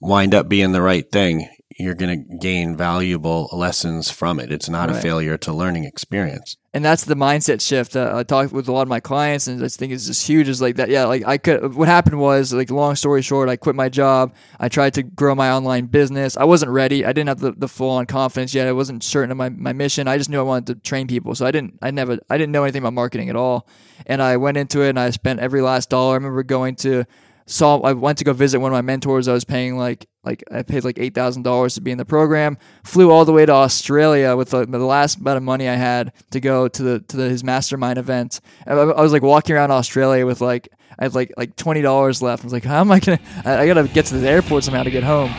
[0.00, 1.48] wind up being the right thing,
[1.80, 4.52] you're going to gain valuable lessons from it.
[4.52, 6.56] It's not a failure; it's a learning experience.
[6.72, 7.96] and that's the mindset shift.
[7.96, 10.48] Uh, I talked with a lot of my clients, and I think it's just huge.
[10.48, 10.88] Is like that.
[10.88, 11.74] Yeah, like I could.
[11.74, 14.34] What happened was, like, long story short, I quit my job.
[14.58, 16.36] I tried to grow my online business.
[16.36, 17.04] I wasn't ready.
[17.04, 18.68] I didn't have the, the full on confidence yet.
[18.68, 20.06] I wasn't certain of my, my mission.
[20.06, 21.34] I just knew I wanted to train people.
[21.34, 21.78] So I didn't.
[21.82, 22.18] I never.
[22.28, 23.66] I didn't know anything about marketing at all.
[24.06, 26.12] And I went into it, and I spent every last dollar.
[26.12, 27.04] I remember going to
[27.50, 29.28] saw I went to go visit one of my mentors.
[29.28, 32.04] I was paying like like I paid like eight thousand dollars to be in the
[32.04, 32.56] program.
[32.84, 36.12] Flew all the way to Australia with the, the last bit of money I had
[36.30, 38.40] to go to the to the, his mastermind event.
[38.66, 42.22] I, I was like walking around Australia with like I had like like twenty dollars
[42.22, 42.44] left.
[42.44, 43.20] I was like, how am I gonna?
[43.44, 45.30] I, I gotta get to the airport somehow to get home.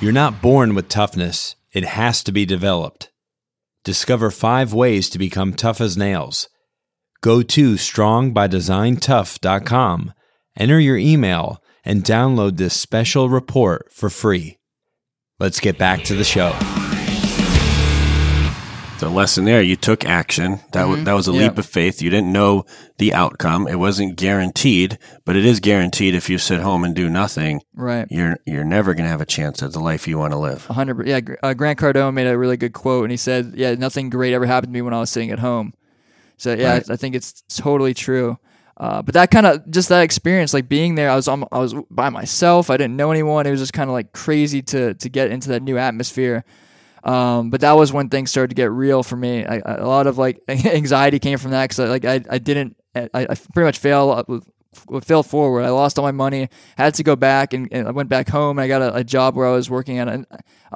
[0.00, 3.10] You're not born with toughness, it has to be developed.
[3.84, 6.48] Discover five ways to become tough as nails.
[7.22, 10.12] Go to strongbydesigntough.com,
[10.56, 14.58] enter your email, and download this special report for free.
[15.38, 16.50] Let's get back to the show.
[18.98, 20.58] The lesson there, you took action.
[20.72, 21.42] That was that was a Yeah.
[21.48, 22.00] leap of faith.
[22.02, 22.64] You didn't know
[22.98, 23.66] the outcome.
[23.66, 27.62] It wasn't guaranteed, but it is guaranteed if you sit home and do nothing.
[27.74, 28.06] Right.
[28.10, 30.66] You're you're never going to have a chance at the life you want to live.
[30.66, 30.96] Hundred.
[30.98, 34.08] per- Yeah, uh, Grant Cardone made a really good quote, and he said, "Yeah, nothing
[34.08, 35.72] great ever happened to me when I was sitting at home."
[36.42, 36.90] So yeah, Right.
[36.90, 38.38] I, I think it's totally true.
[38.76, 41.58] Uh, but that kind of just that experience, like being there, I was on, I
[41.58, 42.68] was by myself.
[42.68, 43.46] I didn't know anyone.
[43.46, 46.44] It was just kind of like crazy to to get into that new atmosphere.
[47.04, 49.44] Um, but that was when things started to get real for me.
[49.44, 53.08] I, a lot of like anxiety came from that because like I, I didn't I,
[53.14, 55.62] I pretty much failed uh, fell forward.
[55.64, 56.48] I lost all my money.
[56.76, 58.58] Had to go back and, and I went back home.
[58.58, 60.26] And I got a, a job where I was working at a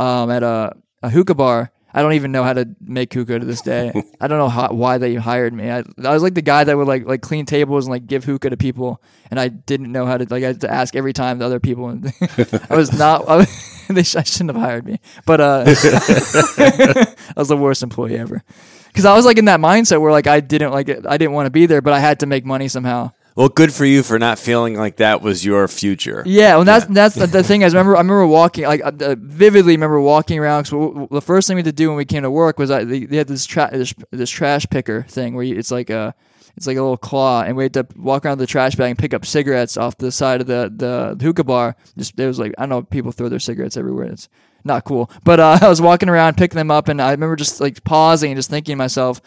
[0.00, 1.72] um, at a, a hookah bar.
[1.96, 3.90] I don't even know how to make hookah to this day.
[4.20, 5.70] I don't know how, why they hired me.
[5.70, 8.22] I, I was like the guy that would like like clean tables and like give
[8.22, 11.14] hookah to people, and I didn't know how to like I had to ask every
[11.14, 11.88] time the other people.
[11.88, 12.12] And
[12.70, 13.24] I was not.
[13.26, 13.46] I,
[13.88, 18.44] they sh- I shouldn't have hired me, but uh, I was the worst employee ever.
[18.88, 21.32] Because I was like in that mindset where like I didn't like it, I didn't
[21.32, 23.12] want to be there, but I had to make money somehow.
[23.36, 26.22] Well, good for you for not feeling like that was your future.
[26.24, 27.60] Yeah, well, that's that's the, the thing.
[27.60, 30.64] Is, I remember I remember walking like I uh, vividly remember walking around.
[30.64, 32.58] Cause w- w- the first thing we had to do when we came to work
[32.58, 35.70] was I, they, they had this, tra- this this trash picker thing where you, it's
[35.70, 36.14] like a
[36.56, 38.98] it's like a little claw, and we had to walk around the trash bag and
[38.98, 41.76] pick up cigarettes off the side of the the hookah bar.
[41.98, 44.06] Just there was like I don't know people throw their cigarettes everywhere.
[44.06, 44.30] It's
[44.64, 47.60] not cool, but uh, I was walking around picking them up, and I remember just
[47.60, 49.20] like pausing and just thinking to myself,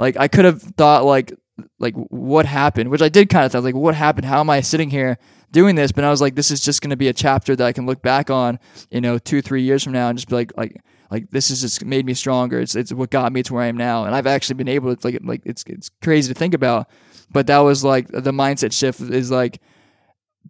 [0.00, 1.32] like I could have thought like
[1.78, 4.26] like what happened, which I did kind of thought like what happened?
[4.26, 5.18] How am I sitting here
[5.50, 5.92] doing this?
[5.92, 7.86] But I was like, this is just going to be a chapter that I can
[7.86, 8.58] look back on,
[8.90, 10.80] you know, two three years from now and just be like like
[11.10, 12.58] like this has just made me stronger.
[12.60, 14.94] It's it's what got me to where I am now, and I've actually been able
[14.96, 16.88] to like like it's it's crazy to think about,
[17.30, 19.60] but that was like the mindset shift is like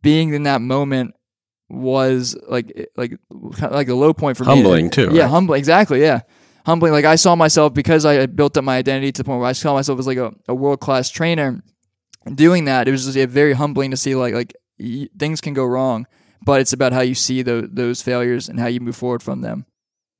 [0.03, 1.14] being in that moment
[1.68, 3.18] was like like
[3.70, 4.55] like a low point for me.
[4.55, 5.30] Humbling, too, Yeah, right?
[5.30, 5.59] humbling.
[5.59, 6.00] Exactly.
[6.00, 6.20] Yeah,
[6.64, 6.92] humbling.
[6.92, 9.48] Like I saw myself because I had built up my identity to the point where
[9.48, 11.62] I saw myself as like a, a world class trainer.
[12.34, 15.64] Doing that, it was just very humbling to see like like y- things can go
[15.64, 16.06] wrong,
[16.44, 19.40] but it's about how you see those those failures and how you move forward from
[19.40, 19.66] them.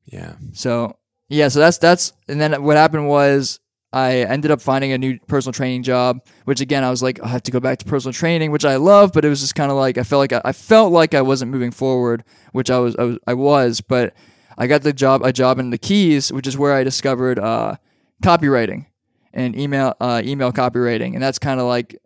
[0.05, 0.35] Yeah.
[0.53, 0.97] So
[1.29, 3.61] yeah, so that's that's and then what happened was
[3.93, 7.29] I ended up finding a new personal training job, which again I was like I
[7.29, 9.71] have to go back to personal training, which I love, but it was just kind
[9.71, 12.79] of like I felt like I, I felt like I wasn't moving forward, which I
[12.81, 14.13] was I was, I was but
[14.59, 17.77] I got the job a job in the Keys, which is where I discovered uh,
[18.23, 18.87] copywriting
[19.33, 21.97] and email uh, email copywriting, and that's kind of like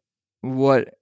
[0.40, 0.94] what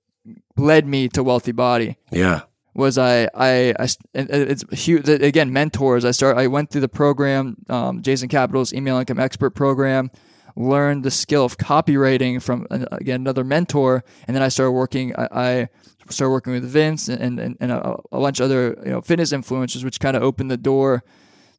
[0.57, 1.97] led me to Wealthy Body.
[2.11, 2.43] Yeah.
[2.75, 6.05] was I I, I it's huge again mentors.
[6.05, 10.11] I start I went through the program um, Jason Capital's email income expert program
[10.57, 14.05] learned the skill of copywriting from uh, again another mentor.
[14.27, 15.69] And then I started working I, I
[16.11, 19.33] started working with Vince and and, and a, a bunch of other you know fitness
[19.33, 21.05] influencers which kind of opened the door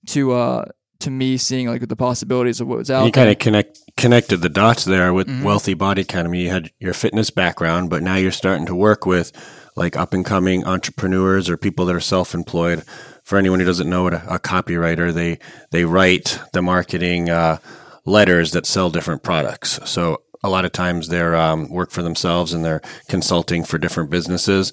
[0.07, 0.65] to uh
[0.99, 3.23] to me seeing like the possibilities of what was out You there.
[3.25, 5.43] kind of connect connected the dots there with Mm-hmm.
[5.43, 6.43] Wealthy Body Academy.
[6.43, 9.31] You had your fitness background, but now you're starting to work with
[9.75, 12.83] like up and coming entrepreneurs or people that are self employed.
[13.23, 15.39] For anyone who doesn't know what a, a copywriter, they
[15.71, 17.57] they write the marketing uh,
[18.05, 19.79] letters that sell different products.
[19.85, 24.09] So a lot of times they're um, work for themselves and they're consulting for different
[24.11, 24.71] businesses.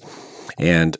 [0.59, 0.95] And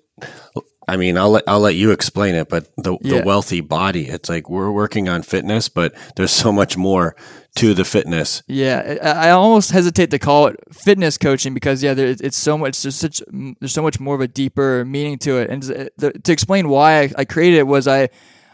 [0.85, 3.19] I mean, I'll let I'll let you explain it, but the Yeah.
[3.19, 7.15] the wealthy body, it's like we're working on fitness, but there's so much more
[7.55, 8.43] to the fitness.
[8.47, 12.81] Yeah, I almost hesitate to call it fitness coaching because yeah, there, it's so much.
[12.81, 13.21] There's such
[13.59, 15.49] there's so much more of a deeper meaning to it.
[15.49, 15.63] And
[16.03, 18.09] uh, to explain why I, I created it was I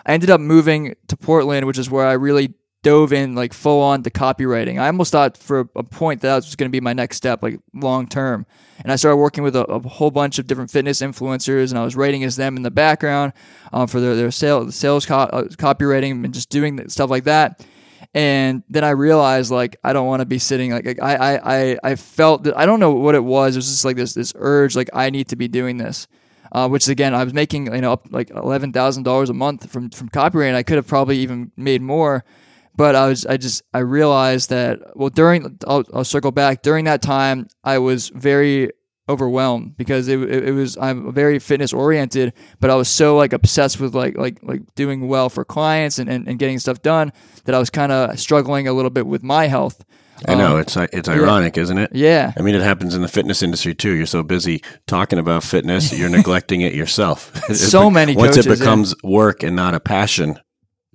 [0.05, 3.82] I ended up moving to Portland, which is where I really dove in like full
[3.82, 4.80] on to copywriting.
[4.80, 7.44] I almost thought for a point that that was going to be my next step,
[7.44, 8.46] like long term.
[8.82, 11.84] And I started working with a, a whole bunch of different fitness influencers, and I
[11.84, 13.34] was writing as them in the background
[13.74, 17.66] um, for their their sales sales co- uh, copywriting and just doing stuff like that
[18.14, 21.40] and then I realized like I don't want to be sitting like, like I, I
[21.62, 23.56] I I felt that I don't know what it was.
[23.56, 26.08] It was just like this this urge like I need to be doing this.
[26.52, 29.70] Uh, which again, I was making you know up like eleven thousand dollars a month
[29.70, 30.56] from from copyright.
[30.56, 32.26] I could have probably even made more,
[32.80, 36.86] but I was I just I realized that well during I'll, I'll circle back during
[36.86, 38.72] that time I was very
[39.10, 43.34] overwhelmed because it, it, it was I'm very fitness oriented, but I was so like
[43.34, 47.12] obsessed with like like like doing well for clients and, and, and getting stuff done
[47.44, 49.84] that I was kind of struggling a little bit with my health.
[50.26, 51.92] I know Um, it's it's ironic, isn't it?
[51.94, 52.32] Yeah.
[52.38, 53.92] I mean, it happens in the fitness industry too.
[53.92, 57.34] You're so busy talking about fitness, you're neglecting it yourself.
[57.56, 58.56] So many once coaches, it yeah.
[58.56, 60.40] becomes work and not a passion.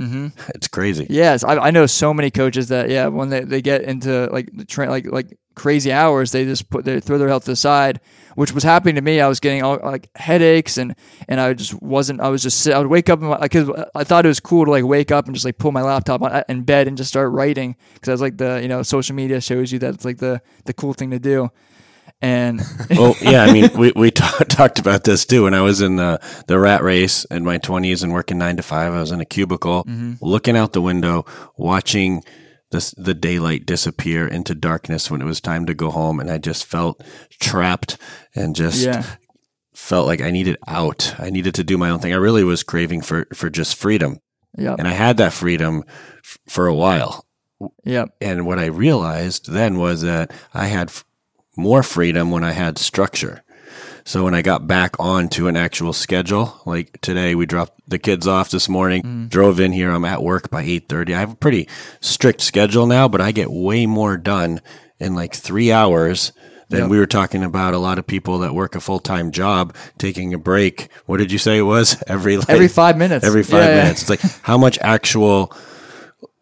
[0.01, 0.29] Mm-hmm.
[0.55, 1.07] It's crazy.
[1.09, 4.51] Yes, I, I know so many coaches that yeah, when they, they get into like
[4.53, 8.01] the train like like crazy hours, they just put they throw their health aside,
[8.35, 9.21] which was happening to me.
[9.21, 10.97] I was getting all like headaches and
[11.29, 12.21] and I just wasn't.
[12.21, 14.85] I was just I would wake up because I thought it was cool to like
[14.85, 17.77] wake up and just like pull my laptop on, in bed and just start writing
[17.95, 20.43] because I was like the you know social media shows you that it's like the
[20.65, 21.51] the cool thing to do.
[22.21, 25.45] And well, yeah, I mean, we we t- talked about this too.
[25.45, 28.63] When I was in the the rat race in my twenties and working nine to
[28.63, 30.15] five, I was in a cubicle, mm-hmm.
[30.21, 32.23] looking out the window, watching
[32.71, 36.39] the the daylight disappear into darkness when it was time to go home, and I
[36.39, 37.03] just felt
[37.41, 37.99] trapped
[38.35, 39.05] and just yeah.
[39.75, 41.15] felt like I needed out.
[41.19, 42.13] I needed to do my own thing.
[42.13, 44.19] I really was craving for for just freedom.
[44.57, 45.85] Yeah, and I had that freedom
[46.25, 47.27] f- for a while.
[47.85, 50.91] Yeah, and what I realized then was that I had
[51.57, 53.43] more freedom when I had structure.
[54.07, 58.27] So when I got back onto an actual schedule, like today we dropped the kids
[58.27, 59.29] off this morning, mm.
[59.31, 61.15] drove in here, I'm at work by 8:30.
[61.15, 61.69] I have a pretty
[62.01, 64.61] strict schedule now, but I get way more done
[65.01, 66.33] in like 3 hours
[66.69, 66.91] than yep.
[66.91, 70.39] we were talking about a lot of people that work a full-time job taking a
[70.39, 70.89] break.
[71.07, 72.03] What did you say it was?
[72.07, 73.25] Every like, every 5 minutes.
[73.25, 74.09] Every 5 yeah, minutes.
[74.09, 74.15] Yeah.
[74.15, 75.55] It's like how much actual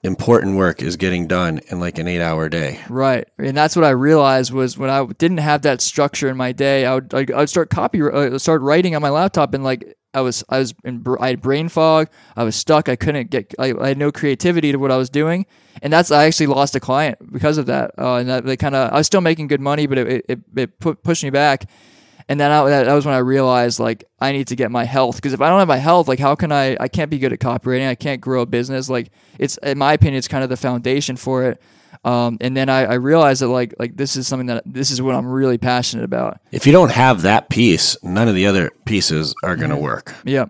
[0.02, 2.80] important work is getting done in like an eight hour day.
[2.88, 3.28] Right.
[3.38, 6.84] And that's what I realized was when I didn't have that structure in my day,
[6.86, 10.20] I would, I would start copy, uh, start writing on my laptop and like, I
[10.20, 12.08] was, I was in, I had brain fog.
[12.36, 12.90] I was stuck.
[12.90, 15.46] I couldn't get, I, I had no creativity to what I was doing.
[15.80, 17.92] And that's, I actually lost a client because of that.
[17.96, 20.40] Uh, and that, they kind of, I was still making good money, but it, it,
[20.54, 21.64] it pushed me back.
[22.28, 25.16] And then I, that was when I realized like I need to get my health
[25.16, 26.76] because if I don't have my health, like how can I?
[26.78, 27.88] I can't be good at copywriting.
[27.88, 28.88] I can't grow a business.
[28.88, 31.60] Like it's in my opinion, it's kind of the foundation for it.
[32.04, 35.00] Um, and then I, I realized that like like this is something that this is
[35.00, 36.40] what I'm really passionate about.
[36.50, 39.84] If you don't have that piece, none of the other pieces are going to mm-hmm.
[39.84, 40.14] work.
[40.24, 40.46] Yeah.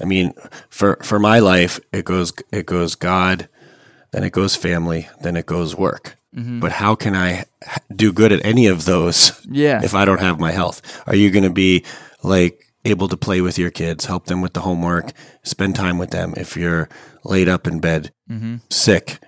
[0.00, 0.32] I mean,
[0.70, 3.48] for for my life, it goes it goes God,
[4.12, 6.17] then it goes family, then it goes work.
[6.34, 6.60] Mm-hmm.
[6.60, 7.44] But how can I
[7.94, 9.82] do good at any of those yeah.
[9.82, 11.02] if I don't have my health?
[11.06, 11.84] Are you going to be
[12.22, 15.12] like able to play with your kids, help them with the homework,
[15.42, 16.88] spend time with them if you're
[17.24, 18.56] laid up in bed, mm-hmm.
[18.70, 19.18] sick,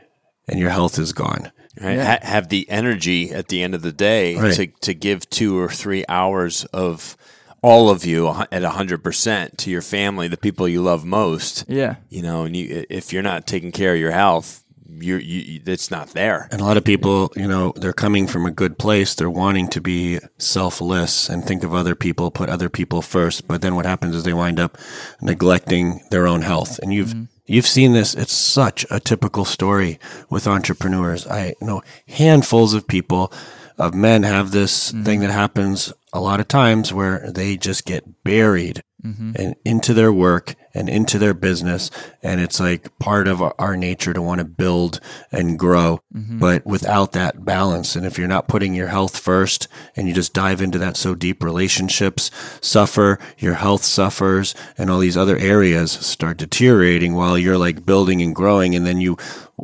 [0.49, 1.51] and your health is gone?
[1.81, 1.97] Right.
[1.97, 2.19] Yeah.
[2.19, 4.55] Ha- have the energy at the end of the day right.
[4.55, 7.17] to, to give two or three hours of
[7.63, 11.65] all of you at 100% to your family, the people you love most.
[11.69, 11.97] Yeah.
[12.09, 14.60] You know, and you, if you're not taking care of your health,
[14.99, 16.49] you're, you, it's not there.
[16.51, 19.15] And a lot of people, you know, they're coming from a good place.
[19.15, 23.47] They're wanting to be selfless and think of other people, put other people first.
[23.47, 24.79] But then what happens is they wind up
[25.21, 26.79] neglecting their own health.
[26.81, 27.25] And you've, mm-hmm.
[27.51, 28.15] You've seen this.
[28.15, 31.27] It's such a typical story with entrepreneurs.
[31.27, 33.33] I know handfuls of people,
[33.77, 35.03] of men have this mm-hmm.
[35.03, 39.33] thing that happens a lot of times where they just get buried mm-hmm.
[39.37, 41.91] and into their work and into their business.
[42.23, 45.01] And it's like part of our nature to want to build
[45.33, 46.39] and grow, mm-hmm.
[46.39, 47.97] but without that balance.
[47.97, 51.15] And if you're not putting your health first and you just dive into that so
[51.15, 52.31] deep, relationships
[52.61, 58.23] suffer, your health suffers, and all these other areas start deteriorating while you're like building
[58.23, 58.75] and growing.
[58.75, 59.17] And then you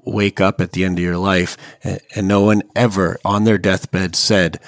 [0.04, 3.58] wake up at the end of your life and, and no one ever on their
[3.58, 4.58] deathbed said,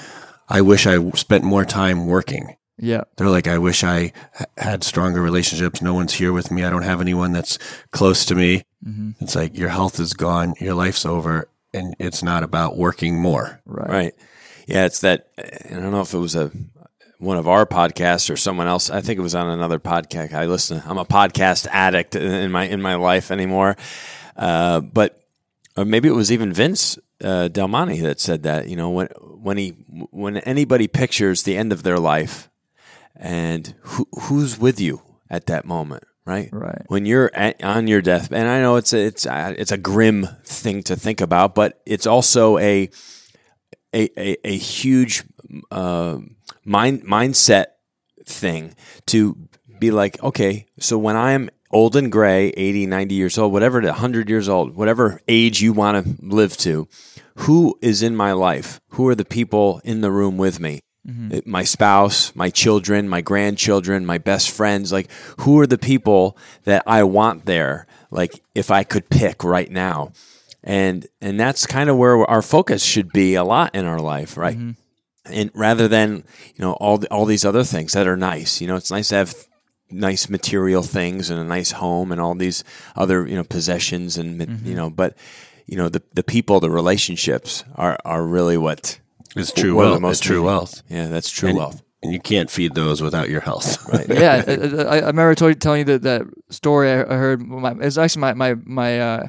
[0.48, 2.56] I wish I spent more time working.
[2.78, 3.02] Yeah.
[3.16, 4.12] They're like, I wish I
[4.56, 5.82] had stronger relationships.
[5.82, 6.64] No one's here with me.
[6.64, 7.58] I don't have anyone that's
[7.90, 8.62] close to me.
[8.86, 9.10] Mm-hmm.
[9.20, 13.60] It's like your health is gone, your life's over, and it's not about working more.
[13.66, 13.88] Right.
[13.88, 14.14] Right.
[14.66, 14.86] Yeah.
[14.86, 15.28] It's that.
[15.38, 16.52] I don't know if it was a
[17.18, 18.90] one of our podcasts or someone else.
[18.90, 20.32] I think it was on another podcast.
[20.32, 20.82] I listen.
[20.86, 23.76] I'm a podcast addict in my in my life anymore.
[24.36, 25.20] Uh, but
[25.76, 28.68] or maybe it was even Vince uh, Del Monte that said that.
[28.68, 29.70] You know, when when he
[30.10, 32.48] when anybody pictures the end of their life
[33.18, 36.50] and who, who's with you at that moment right?
[36.52, 36.82] Right.
[36.88, 39.78] When you're at, on your death and i know it's a, it's a, it's a
[39.78, 42.90] grim thing to think about but it's also a
[43.94, 45.24] a, a, a huge
[45.70, 46.18] uh,
[46.64, 47.66] mind mindset
[48.26, 48.74] thing
[49.06, 49.48] to
[49.78, 54.28] be like okay so when i'm old and gray 80 90 years old whatever 100
[54.28, 56.88] years old whatever age you want to live to
[57.38, 58.80] who is in my life?
[58.90, 61.50] Who are the people in the room with me Mm-hmm.
[61.50, 64.92] My spouse, my children, my grandchildren, my best friends.
[64.92, 67.86] Like, who are the people that I want there?
[68.10, 70.12] Like, if I could pick right now.
[70.62, 74.36] And, and that's kind of where our focus should be a lot in our life,
[74.36, 74.56] right?
[74.56, 75.32] Mm-hmm.
[75.32, 76.24] And rather than,
[76.56, 79.08] you know, all, the, all these other things that are nice, you know, it's nice
[79.08, 79.34] to have
[79.90, 82.64] nice material things and a nice home and all these
[82.96, 84.66] other, you know, possessions and, mm-hmm.
[84.66, 85.16] you know, but,
[85.66, 88.98] you know, the, the people, the relationships are, are really what
[89.36, 90.02] it's true wealth.
[90.04, 90.82] It's true wealth.
[90.88, 91.82] Yeah, that's true and, wealth.
[92.02, 93.88] And you can't feed those without your health.
[93.92, 94.06] Right.
[94.08, 97.40] yeah, I, I remember telling you that, that story I heard.
[97.40, 99.28] My, it was actually my my my uh,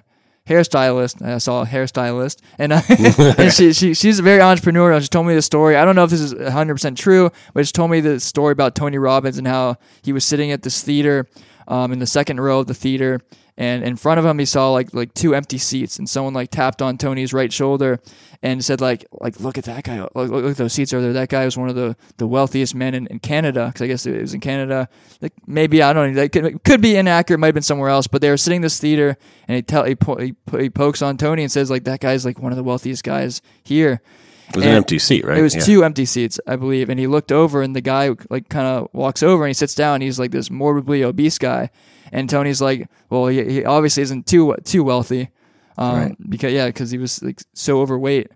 [0.50, 1.26] hairstylist.
[1.26, 2.82] I saw a hairstylist, and, uh,
[3.38, 5.02] and she, she she's a very entrepreneurial.
[5.02, 5.78] She told me the story.
[5.78, 8.52] I don't know if this is 100 percent true, but she told me the story
[8.52, 11.28] about Tony Robbins and how he was sitting at this theater
[11.68, 13.22] um, in the second row of the theater,
[13.60, 16.50] and in front of him he saw like like two empty seats, and someone like
[16.50, 18.00] tapped on Tony's right shoulder
[18.42, 21.14] and said like like look at that guy, look, look at those seats over there.
[21.14, 24.06] That guy was one of the, the wealthiest men in, in Canada because I guess
[24.06, 24.88] it was in Canada.
[25.22, 26.22] Like maybe I don't know.
[26.22, 27.38] That could, could be inaccurate.
[27.40, 28.08] Might have been somewhere else.
[28.08, 31.02] But they were sitting in this theater, and he tell he, po- he, he pokes
[31.02, 34.02] on Tony and says like that guy's like one of the wealthiest guys here.
[34.50, 35.38] It was and an empty seat, right?
[35.38, 35.62] It was yeah.
[35.62, 36.90] two empty seats, I believe.
[36.90, 39.76] And he looked over, and the guy like kind of walks over and he sits
[39.76, 40.02] down.
[40.02, 41.70] he's like this morbidly obese guy,
[42.12, 45.30] and Tony's like, well, he, he obviously isn't too too wealthy,
[45.78, 46.30] um, right.
[46.30, 48.32] because yeah, because he was like so overweight,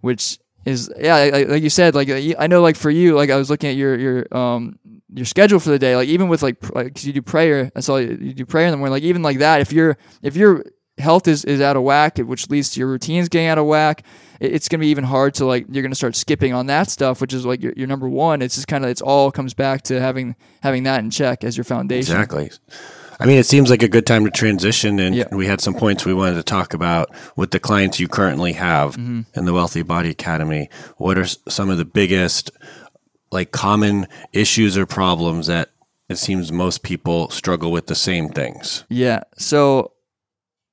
[0.00, 3.36] which is yeah, like, like, you said, like I know, like for you, like I
[3.36, 4.78] was looking at your your um
[5.12, 7.96] your schedule for the day, like even with like like you do prayer, I saw
[7.96, 10.64] you do prayer in the morning, like even like that, if you're if your
[10.98, 14.04] health is is out of whack, which leads to your routines getting out of whack
[14.40, 16.88] it's going to be even hard to like you're going to start skipping on that
[16.88, 19.54] stuff which is like your, your number one it's just kind of it's all comes
[19.54, 22.50] back to having having that in check as your foundation exactly
[23.20, 25.34] I mean, it seems like a good time to transition, and yeah.
[25.34, 28.92] we had some points we wanted to talk about with the clients you currently have
[28.92, 29.22] mm-hmm.
[29.34, 30.70] in the Wealthy Body Academy.
[30.98, 32.52] What are some of the biggest,
[33.32, 35.70] like, common issues or problems that
[36.08, 38.84] it seems most people struggle with the same things?
[38.88, 39.24] Yeah.
[39.36, 39.94] So,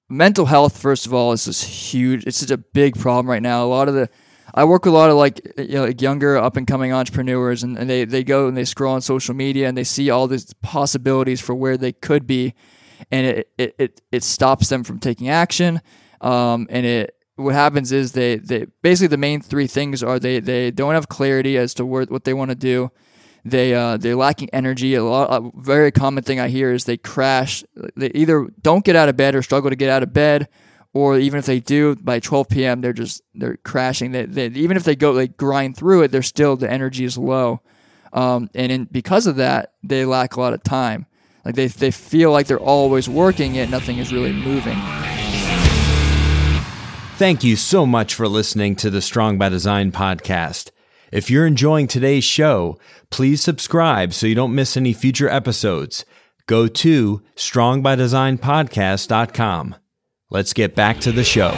[0.10, 2.26] mental health, first of all, is this huge.
[2.26, 3.64] It's such a big problem right now.
[3.64, 4.10] A lot of the
[4.58, 7.78] I work with a lot of like, you know, younger up and coming entrepreneurs and,
[7.78, 10.53] and they, they go and they scroll on social media and they see all these
[10.62, 12.53] possibilities for where they could be.
[13.12, 15.82] And it, it, it, it stops them from taking action.
[16.22, 20.39] Um, and it, what happens is they, they basically the main three things are they,
[20.39, 22.91] they don't have clarity as to where, what they want to do.
[23.46, 24.96] They uh, they're lacking energy.
[24.96, 27.64] A lot, a very common thing I hear is they crash.
[27.96, 30.50] They either don't get out of bed or struggle to get out of bed,
[30.93, 32.82] or even if they do by 12 p.m.
[32.82, 34.14] they're just they're crashing.
[34.14, 37.20] They, they even if they go like grind through it, they're still the energy is
[37.20, 37.62] low,
[38.14, 41.06] um, and in, because of that, they lack a lot of time.
[41.46, 44.78] Like they they feel like they're always working, yet nothing is really moving.
[47.18, 50.72] Thank you so much for listening to the Strong by Design podcast.
[51.16, 52.78] If you're enjoying today's show,
[53.09, 56.03] please subscribe so you don't miss any future episodes.
[56.45, 59.76] Go to strongbydesignpodcast.com.
[60.30, 61.57] Let's get back to the show.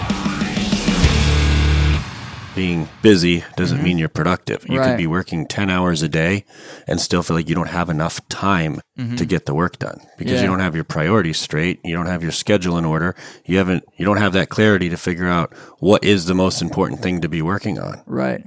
[2.53, 3.83] Being busy doesn't mm-hmm.
[3.83, 4.63] mean you're productive.
[4.69, 4.89] You right.
[4.89, 6.45] could be working 10 hours a day
[6.85, 9.15] and still feel like you don't have enough time mm-hmm.
[9.15, 10.41] to get the work done because yeah.
[10.41, 11.79] you don't have your priorities straight.
[11.83, 13.15] You don't have your schedule in order.
[13.43, 17.01] You haven't, you don't have that clarity to figure out what is the most important
[17.01, 18.03] thing to be working on.
[18.05, 18.45] Right.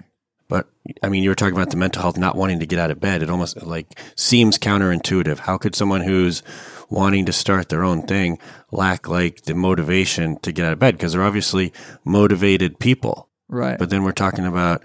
[0.50, 0.68] But
[1.02, 3.00] I mean, you were talking about the mental health, not wanting to get out of
[3.00, 3.22] bed.
[3.22, 5.38] It almost like seems counterintuitive.
[5.38, 6.42] How could someone who's
[6.90, 8.38] wanting to start their own thing
[8.70, 11.72] lack like the motivation to get out of bed because they're obviously
[12.04, 13.28] motivated people.
[13.48, 13.78] Right.
[13.78, 14.82] But then we're talking about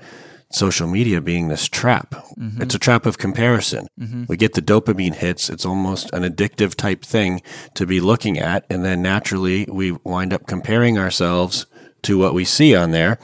[0.51, 2.11] social media being this trap.
[2.37, 2.61] Mm-hmm.
[2.61, 3.87] It's a trap of comparison.
[3.99, 4.25] Mm-hmm.
[4.27, 5.49] We get the dopamine hits.
[5.49, 7.41] It's almost an addictive type thing
[7.73, 8.65] to be looking at.
[8.69, 11.65] And then naturally we wind up comparing ourselves
[12.03, 13.17] to what we see on there.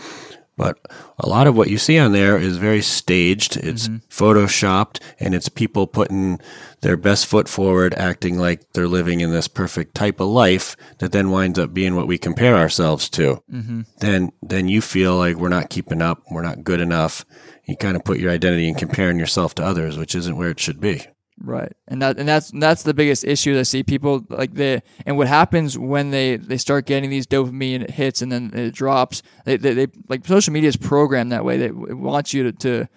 [0.61, 0.77] But
[1.17, 3.57] a lot of what you see on there is very staged.
[3.57, 3.95] It's mm-hmm.
[4.11, 6.39] photoshopped and it's people putting
[6.81, 11.13] their best foot forward, acting like they're living in this perfect type of life that
[11.13, 13.41] then winds up being what we compare ourselves to.
[13.51, 13.81] Mm-hmm.
[14.01, 16.21] Then, then you feel like we're not keeping up.
[16.29, 17.25] We're not good enough.
[17.65, 20.59] You kind of put your identity in comparing yourself to others, which isn't where it
[20.59, 21.07] should be.
[21.43, 25.17] Right, and that and that's that's the biggest issue I see people like they and
[25.17, 29.23] what happens when they they start getting these dopamine hits and then it drops.
[29.45, 31.57] They they, they like social media is programmed that way.
[31.57, 32.87] They want you to, to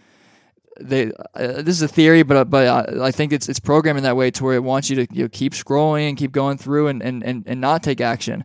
[0.78, 4.04] they uh, this is a theory, but but uh, I think it's it's programmed in
[4.04, 6.58] that way to where it wants you to you know, keep scrolling and keep going
[6.58, 8.44] through and, and, and, and not take action.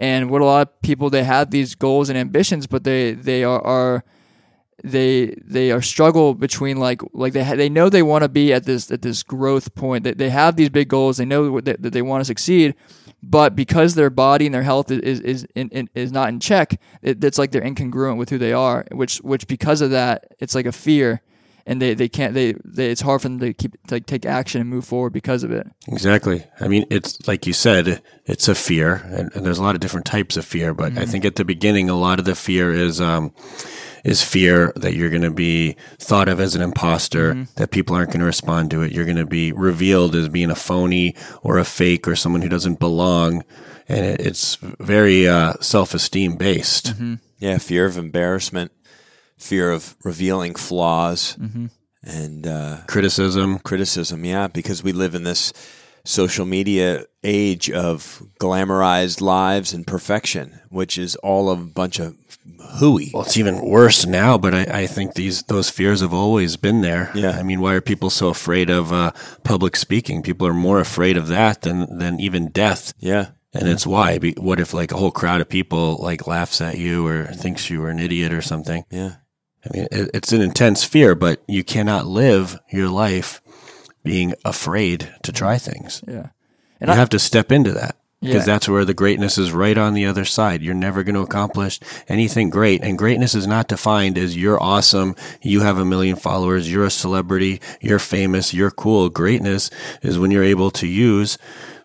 [0.00, 3.44] And what a lot of people they have these goals and ambitions, but they they
[3.44, 4.04] are, are
[4.86, 8.52] they they are struggle between like like they ha- they know they want to be
[8.52, 10.04] at this at this growth point.
[10.04, 11.16] That they, they have these big goals.
[11.16, 12.74] They know that, that they want to succeed.
[13.22, 16.78] But because their body and their health is is in, in, is not in check
[17.02, 20.54] it, it's like they're incongruent with who they are which which because of that it's
[20.54, 21.22] like a fear.
[21.68, 24.24] And they, they can't they, they it's hard for them to keep to like take
[24.24, 25.66] action and move forward because of it.
[25.88, 26.44] Exactly.
[26.60, 29.02] I mean it's like you said it's a fear.
[29.06, 30.72] And, and there's a lot of different types of fear.
[30.74, 31.00] But mm-hmm.
[31.00, 33.34] i think at the beginning a lot of the fear is um
[34.06, 37.42] is fear that you're going to be thought of as an imposter, mm-hmm.
[37.56, 38.92] that people aren't going to respond to it.
[38.92, 42.48] You're going to be revealed as being a phony or a fake or someone who
[42.48, 43.42] doesn't belong.
[43.88, 46.94] And it, it's very uh, self esteem based.
[46.94, 47.14] Mm-hmm.
[47.40, 48.70] Yeah, fear of embarrassment,
[49.38, 51.36] fear of revealing flaws.
[51.36, 51.66] Mm-hmm.
[52.04, 53.58] and uh, Criticism.
[53.58, 54.24] criticism.
[54.24, 55.52] Yeah, because we live in this
[56.06, 62.16] social media age of glamorized lives and perfection, which is all a bunch of
[62.78, 63.10] hooey.
[63.12, 66.80] Well, it's even worse now, but I, I think these those fears have always been
[66.80, 67.10] there.
[67.14, 67.32] Yeah.
[67.32, 69.12] I mean, why are people so afraid of uh,
[69.44, 70.22] public speaking?
[70.22, 72.94] People are more afraid of that than than even death.
[72.98, 73.30] Yeah.
[73.52, 74.18] And it's why.
[74.36, 77.82] What if like a whole crowd of people like laughs at you or thinks you
[77.84, 78.84] are an idiot or something?
[78.90, 79.14] Yeah.
[79.64, 83.40] I mean, it, it's an intense fear, but you cannot live your life
[84.06, 86.02] being afraid to try things.
[86.06, 86.28] Yeah.
[86.80, 88.52] And you have to step into that because Yeah.
[88.54, 90.62] that's where the greatness is right on the other side.
[90.62, 92.82] You're never going to accomplish anything great.
[92.82, 96.90] And greatness is not defined as you're awesome, you have a million followers, you're a
[96.90, 99.08] celebrity, you're famous, you're cool.
[99.08, 99.70] Greatness
[100.02, 101.38] is when you're able to use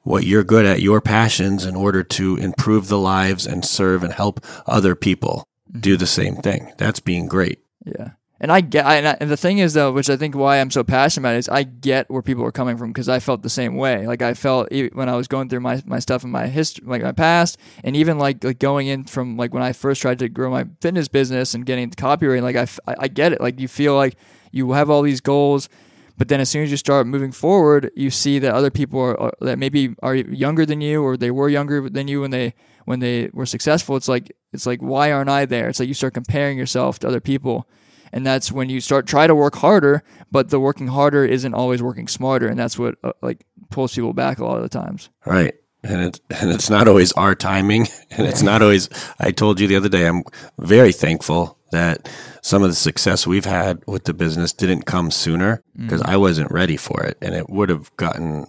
[0.04, 4.14] what you're good at, your passions, in order to improve the lives and serve and
[4.14, 5.80] help other people mm-hmm.
[5.80, 6.72] do the same thing.
[6.78, 7.60] That's being great.
[7.86, 8.12] Yeah.
[8.44, 10.60] And I get, I, and I- and the thing is though, which I think why
[10.60, 13.20] I'm so passionate about it is I get where people are coming from because I
[13.20, 14.08] felt the same way.
[14.08, 17.04] Like I felt when I was going through my, my stuff in my history, like
[17.04, 20.28] my past, and even like like going in from like when I first tried to
[20.28, 22.42] grow my fitness business and getting copywriting.
[22.42, 22.56] Like
[22.98, 23.42] I get it.
[23.42, 24.16] Like you feel like
[24.52, 25.70] you have all these goals,
[26.18, 29.20] but then as soon as you start moving forward, you see that other people are,
[29.20, 32.56] are that maybe are younger than you or they were younger than you when they
[32.86, 33.96] when they were successful.
[33.98, 35.70] It's like it's like why aren't I there?
[35.70, 37.68] It's like you start comparing yourself to other people
[38.14, 41.84] and that's when you start try to work harder but the working harder isn't always
[41.84, 42.48] working smarter.
[42.48, 45.10] And that's what uh, like pulls people back a lot of the times.
[45.26, 45.54] Right.
[45.84, 47.88] And it's and it's not always our timing.
[48.12, 48.90] And it's not always
[49.20, 50.24] I told you the other day I'm
[50.60, 52.10] very thankful that
[52.42, 56.52] some of the success we've had with the business didn't come sooner because I wasn't
[56.52, 57.18] ready for it.
[57.22, 58.48] And it would have gotten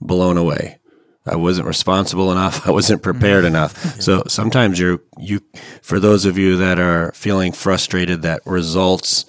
[0.00, 0.78] blown away.
[1.26, 2.66] I wasn't responsible enough.
[2.68, 3.54] I wasn't prepared mm-hmm.
[3.54, 4.00] enough.
[4.00, 5.40] So sometimes you're you
[5.82, 9.24] for those of you that are feeling frustrated that results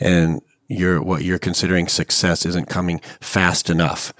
[0.00, 4.12] and your what you're considering success isn't coming fast enough.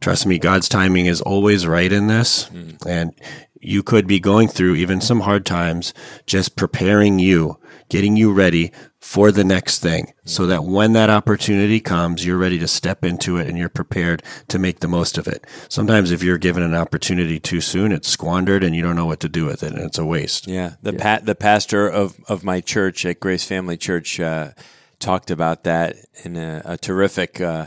[0.00, 2.46] Trust me, God's timing is always right in this.
[2.46, 2.88] Mm-hmm.
[2.88, 3.14] And
[3.62, 5.94] you could be going through even some hard times,
[6.26, 7.58] just preparing you,
[7.88, 12.58] getting you ready for the next thing so that when that opportunity comes, you're ready
[12.58, 15.44] to step into it and you're prepared to make the most of it.
[15.68, 19.20] Sometimes if you're given an opportunity too soon, it's squandered and you don't know what
[19.20, 20.46] to do with it and it's a waste.
[20.46, 24.52] Yeah, the pa- the pastor of, of my church at Grace Family Church uh,
[24.98, 27.66] talked about that in a, a terrific uh,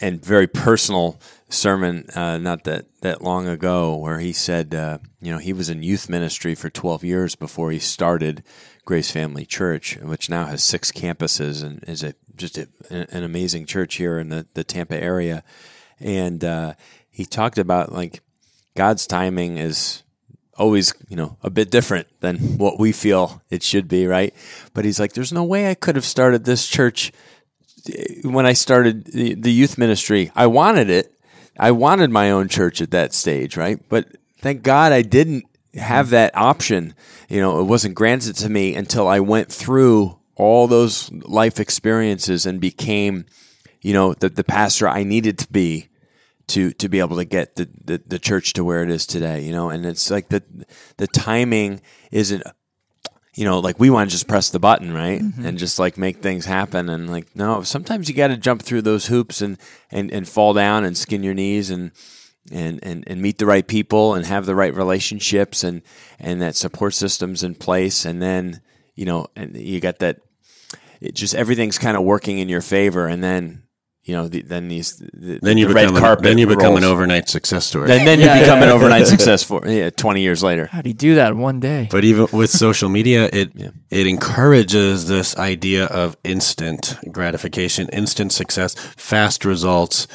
[0.00, 5.30] and very personal sermon uh, not that, that long ago, where he said, uh, you
[5.30, 8.42] know, he was in youth ministry for 12 years before he started
[8.84, 13.66] Grace Family Church, which now has six campuses and is a just a, an amazing
[13.66, 15.42] church here in the, the Tampa area.
[15.98, 16.74] And uh,
[17.10, 18.20] he talked about like
[18.74, 20.02] God's timing is
[20.58, 24.34] always, you know, a bit different than what we feel it should be, right?
[24.74, 27.12] But he's like, there's no way I could have started this church
[28.22, 30.30] when I started the, the youth ministry.
[30.34, 31.12] I wanted it.
[31.58, 33.80] I wanted my own church at that stage, right?
[33.88, 34.08] But
[34.40, 35.44] thank God I didn't
[35.74, 36.94] have that option.
[37.28, 42.46] You know, it wasn't granted to me until I went through all those life experiences
[42.46, 43.26] and became,
[43.80, 45.88] you know, the, the pastor I needed to be
[46.48, 49.42] to to be able to get the, the, the church to where it is today,
[49.42, 50.42] you know, and it's like the
[50.96, 51.80] the timing
[52.12, 52.42] isn't
[53.36, 55.20] you know, like we want to just press the button, right?
[55.20, 55.44] Mm-hmm.
[55.44, 56.88] And just like make things happen.
[56.88, 59.58] And like no, sometimes you got to jump through those hoops and
[59.90, 61.92] and and fall down and skin your knees and
[62.50, 65.82] and, and, and meet the right people and have the right relationships and,
[66.20, 68.04] and that support systems in place.
[68.06, 68.62] And then
[68.94, 70.20] you know and you got that
[71.02, 73.06] it just everything's kind of working in your favor.
[73.06, 73.64] And then
[74.06, 76.46] you know the, then these the, Then you the become red an, carpet then you
[76.46, 76.78] become rolls.
[76.78, 77.88] an overnight success story.
[77.88, 78.66] then, then Yeah, you become yeah.
[78.66, 81.88] an overnight success for yeah, 20 years later how do you do that one day
[81.90, 83.50] But even with social media, it
[83.90, 90.06] it encourages this idea of instant gratification, instant success, fast results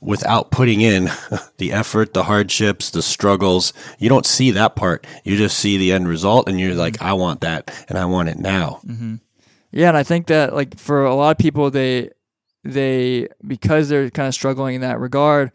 [0.00, 1.10] without putting in
[1.58, 3.72] the effort, the hardships, the struggles.
[3.98, 5.06] You don't see that part.
[5.24, 7.06] You just see the end result and you're like, mm-hmm.
[7.06, 8.80] I want that and I want it now.
[8.86, 9.16] Mm-hmm.
[9.72, 12.10] Yeah, and I think that like for a lot of people, they
[12.64, 15.52] they because they're kind of struggling in that regard,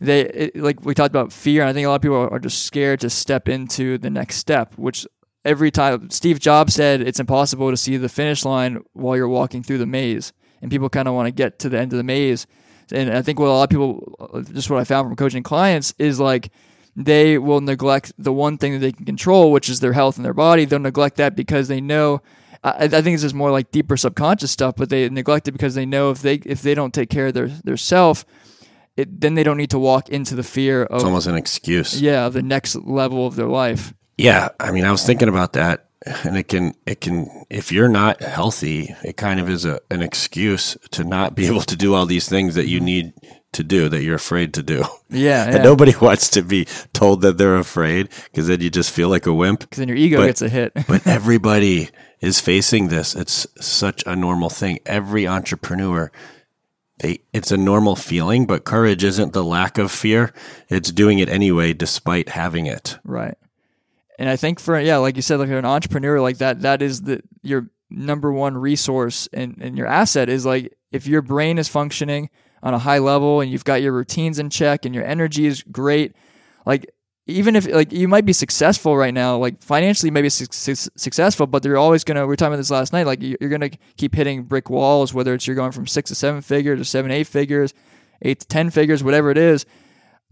[0.00, 1.62] they it, like we talked about fear.
[1.62, 4.36] And I think a lot of people are just scared to step into the next
[4.36, 4.74] step.
[4.76, 5.06] Which
[5.44, 9.62] every time Steve Jobs said it's impossible to see the finish line while you're walking
[9.62, 10.32] through the maze,
[10.62, 12.46] and people kind of want to get to the end of the maze.
[12.92, 15.94] And I think what a lot of people, just what I found from coaching clients,
[15.98, 16.50] is like
[16.94, 20.24] they will neglect the one thing that they can control, which is their health and
[20.24, 20.64] their body.
[20.64, 22.20] They'll neglect that because they know.
[22.64, 25.74] I, I think it's just more like deeper subconscious stuff, but they neglect it because
[25.74, 28.24] they know if they if they don't take care of their their self,
[28.96, 32.00] it, then they don't need to walk into the fear of It's almost an excuse.
[32.00, 33.92] yeah the next level of their life.
[34.16, 35.88] Yeah, I mean, I was thinking about that,
[36.24, 40.02] and it can it can if you're not healthy, it kind of is a, an
[40.02, 43.12] excuse to not be able to do all these things that you need
[43.54, 44.84] to do that you're afraid to do.
[45.10, 49.08] Yeah, And nobody wants to be told that they're afraid because then you just feel
[49.08, 49.60] like a wimp.
[49.60, 50.72] Because then your ego But- gets a hit.
[50.88, 51.90] But everybody
[52.20, 53.14] is facing this.
[53.14, 54.80] It's such a normal thing.
[54.86, 56.10] Every entrepreneur,
[56.98, 60.32] they it's a normal feeling, but courage isn't the lack of fear.
[60.68, 62.98] It's doing it anyway despite having it.
[63.04, 63.36] Right.
[64.18, 67.02] And I think for yeah, like you said, like an entrepreneur like that, that is
[67.02, 71.68] the your number one resource and, and your asset is like if your brain is
[71.68, 72.30] functioning
[72.64, 75.62] on a high level and you've got your routines in check and your energy is
[75.70, 76.16] great,
[76.66, 76.90] like
[77.26, 81.46] even if like you might be successful right now, like financially maybe su- su- successful,
[81.46, 82.20] but they're always gonna.
[82.22, 83.06] We were talking about this last night.
[83.06, 86.14] Like you- you're gonna keep hitting brick walls, whether it's you're going from six to
[86.14, 87.72] seven figures or seven eight figures,
[88.22, 89.64] eight to ten figures, whatever it is.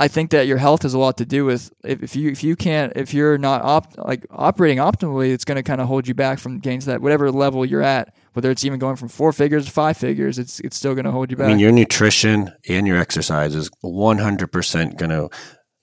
[0.02, 2.42] I think that your health has a lot to do with if, if you if
[2.42, 6.08] you can't if you're not op, like operating optimally, it's going to kind of hold
[6.08, 8.12] you back from gains that whatever level you're at.
[8.32, 11.12] Whether it's even going from four figures to five figures, it's it's still going to
[11.12, 11.46] hold you back.
[11.46, 15.30] I mean, your nutrition and your exercise is 100% going to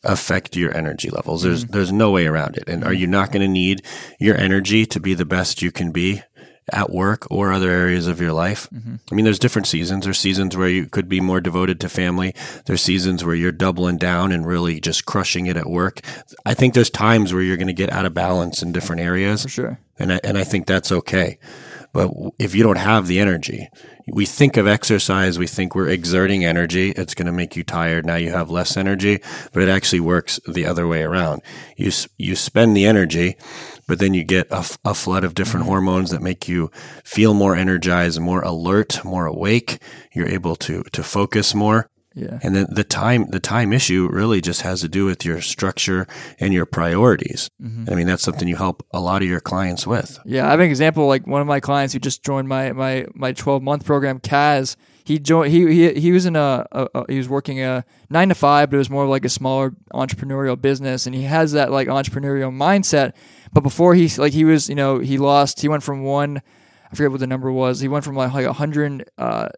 [0.03, 1.43] affect your energy levels.
[1.43, 1.73] There's mm-hmm.
[1.73, 2.67] there's no way around it.
[2.67, 2.99] And are mm-hmm.
[2.99, 3.85] you not going to need
[4.19, 6.23] your energy to be the best you can be
[6.73, 8.69] at work or other areas of your life?
[8.73, 8.95] Mm-hmm.
[9.11, 10.05] I mean, there's different seasons.
[10.05, 12.33] There's seasons where you could be more devoted to family.
[12.65, 16.01] There's seasons where you're doubling down and really just crushing it at work.
[16.45, 19.43] I think there's times where you're going to get out of balance in different areas
[19.43, 19.79] for sure.
[19.97, 21.39] and I, and I think that's okay.
[21.91, 23.67] But if you don't have the energy,
[24.07, 26.91] we think of exercise, we think we're exerting energy.
[26.91, 28.05] It's going to make you tired.
[28.05, 29.19] Now you have less energy,
[29.53, 31.41] but it actually works the other way around.
[31.77, 33.37] You you spend the energy,
[33.89, 36.69] but then you get a, f- a flood of different hormones that make you
[37.03, 39.79] feel more energized, more alert, more awake.
[40.13, 41.89] You're able to to focus more.
[42.13, 42.39] Yeah.
[42.43, 46.07] And then the time the time issue really just has to do with your structure
[46.39, 47.49] and your priorities.
[47.61, 47.91] Mm-hmm.
[47.91, 50.19] I mean, that's something you help a lot of your clients with.
[50.23, 53.07] Yeah, I have an example like one of my clients who just joined my my
[53.15, 54.75] my 12 month program, Kaz.
[55.03, 55.51] He joined.
[55.51, 58.69] He he he was in a, a, a he was working a nine to five,
[58.69, 61.87] but it was more of like a smaller entrepreneurial business, and he has that like
[61.87, 63.13] entrepreneurial mindset.
[63.51, 65.61] But before he like he was you know he lost.
[65.61, 66.41] He went from one,
[66.91, 67.79] I forget what the number was.
[67.79, 69.09] He went from like like 100.
[69.17, 69.49] Uh,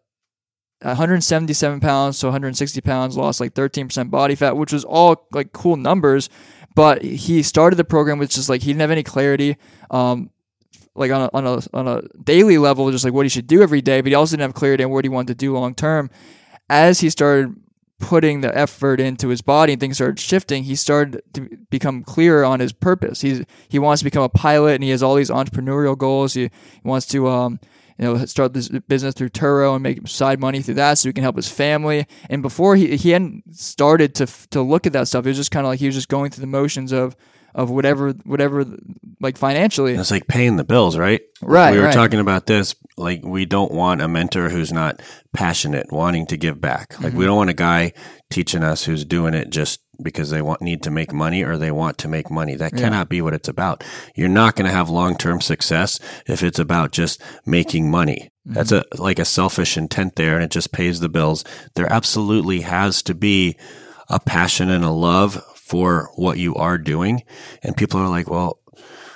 [0.83, 5.75] 177 pounds to 160 pounds, lost like 13% body fat, which was all like cool
[5.75, 6.27] numbers.
[6.75, 9.57] But he started the program with just like he didn't have any clarity.
[9.91, 10.31] Um,
[10.95, 13.61] like on a, on a on a daily level, just like what he should do
[13.61, 15.75] every day, but he also didn't have clarity on what he wanted to do long
[15.75, 16.09] term.
[16.69, 17.55] As he started
[18.01, 22.43] putting the effort into his body and things started shifting, he started to become clearer
[22.43, 23.21] on his purpose.
[23.21, 26.33] He's he wants to become a pilot, and he has all these entrepreneurial goals.
[26.33, 26.49] He, he
[26.83, 27.59] wants to um
[27.97, 31.13] you know start this business through Turo and make side money through that, so he
[31.13, 32.07] can help his family.
[32.29, 35.51] And before he he hadn't started to to look at that stuff, it was just
[35.51, 37.15] kind of like he was just going through the motions of
[37.53, 38.65] of whatever whatever
[39.19, 39.93] like financially.
[39.93, 41.21] It's like paying the bills, right?
[41.41, 41.93] Right, We were right.
[41.93, 42.75] talking about this.
[42.97, 45.01] Like, we don't want a mentor who's not
[45.33, 46.99] passionate, wanting to give back.
[46.99, 47.17] Like, Mm-hmm.
[47.17, 47.93] we don't want a guy
[48.29, 51.71] teaching us who's doing it just because they want need to make money or they
[51.71, 52.55] want to make money.
[52.55, 53.83] That cannot be what it's about.
[54.15, 58.31] You're not going to have long term success if it's about just making money.
[58.47, 58.53] Mm-hmm.
[58.53, 61.43] That's a like a selfish intent there, and it just pays the bills.
[61.75, 63.55] There absolutely has to be
[64.09, 65.41] a passion and a love
[65.71, 67.23] for what you are doing.
[67.63, 68.59] And people are like, well,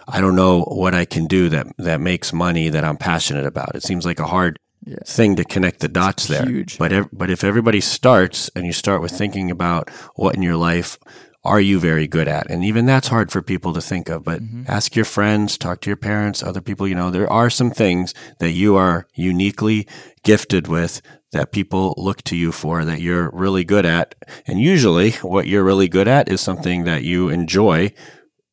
[0.07, 3.75] I don't know what I can do that that makes money that I'm passionate about.
[3.75, 4.57] It seems like a hard
[5.05, 6.45] thing to connect the dots there.
[6.45, 6.77] huge.
[6.77, 10.55] But ev- but if everybody starts and you start with thinking about what in your
[10.55, 10.97] life
[11.43, 14.23] are you very good at, and even that's hard for people to think of.
[14.23, 14.63] But mm-hmm.
[14.67, 16.87] ask your friends, talk to your parents, other people.
[16.87, 19.87] You know, there are some things that you are uniquely
[20.23, 21.01] gifted with
[21.35, 24.15] that people look to you for that you're really good at.
[24.47, 27.91] And usually what you're really good at is something that you enjoy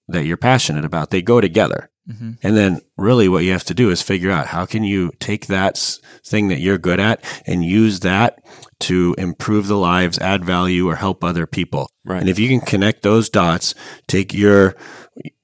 [0.09, 1.11] that you're passionate about.
[1.11, 1.91] They go together.
[2.11, 2.33] Mm-hmm.
[2.43, 5.47] And then really what you have to do is figure out how can you take
[5.47, 5.79] that
[6.27, 8.43] thing that you're good at and use that
[8.81, 11.89] to improve the lives, add value or help other people.
[12.05, 12.21] Right.
[12.21, 13.77] And if you can connect those dots,
[14.09, 14.75] take your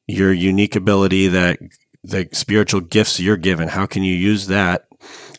[0.08, 1.60] your unique ability that
[2.02, 4.88] the spiritual gifts you're given, how can you use that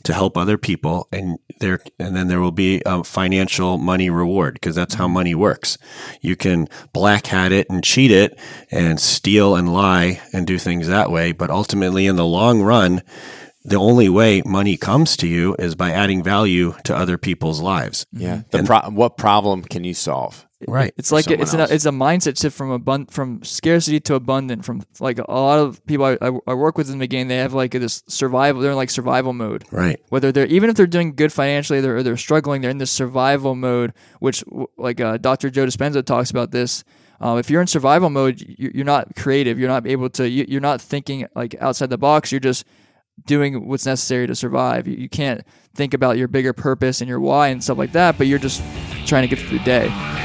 [0.04, 4.54] to help other people and there and then there will be a financial money reward
[4.54, 5.78] because that's how money works
[6.22, 8.39] you can black hat it and cheat it
[8.72, 13.02] and steal and lie and do things that way but ultimately in the long run
[13.66, 18.06] the only way money comes to you is by adding value to other people's lives
[18.14, 18.43] Yeah.
[18.52, 20.45] The pro- what problem can you solve?
[20.68, 24.66] Right It's like it's an, it's a mindset shift from abund- from scarcity to abundant.
[24.66, 27.38] From like a lot of people I, I, I work with in the game, they
[27.38, 28.62] have like this survival.
[28.62, 29.64] They're in like survival mode.
[29.72, 32.62] right Whether they're even if they're doing good financially, they're or they're struggling.
[32.62, 34.43] They're in this survival mode, which
[34.78, 35.49] like uh, Dr.
[35.49, 36.84] Joe Dispenza talks about this
[37.22, 39.60] Uh, if you're in survival mode, you- you're not creative.
[39.60, 40.24] You're not able to.
[40.28, 42.32] you- You're not thinking like outside the box.
[42.32, 42.66] You're just
[43.26, 44.88] doing what's necessary to survive.
[44.88, 45.41] You, you can't
[45.76, 48.18] think about your bigger purpose and your why and stuff like that.
[48.18, 48.62] But you're just
[49.05, 50.18] trying to get through the day.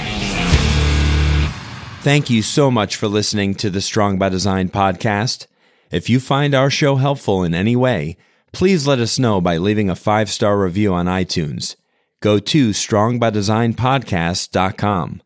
[2.05, 5.47] Thank you so much for listening to the Strong by Design podcast.
[5.91, 8.19] If you find our show helpful in any way,
[8.53, 11.77] please let us know by leaving a five star review on iTunes.
[12.21, 15.23] Go to strongbydesignpodcast.com.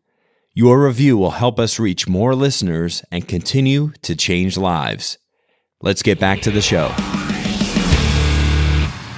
[0.53, 5.17] Your review will help us reach more listeners and continue to change lives.
[5.81, 6.93] Let's get back to the show.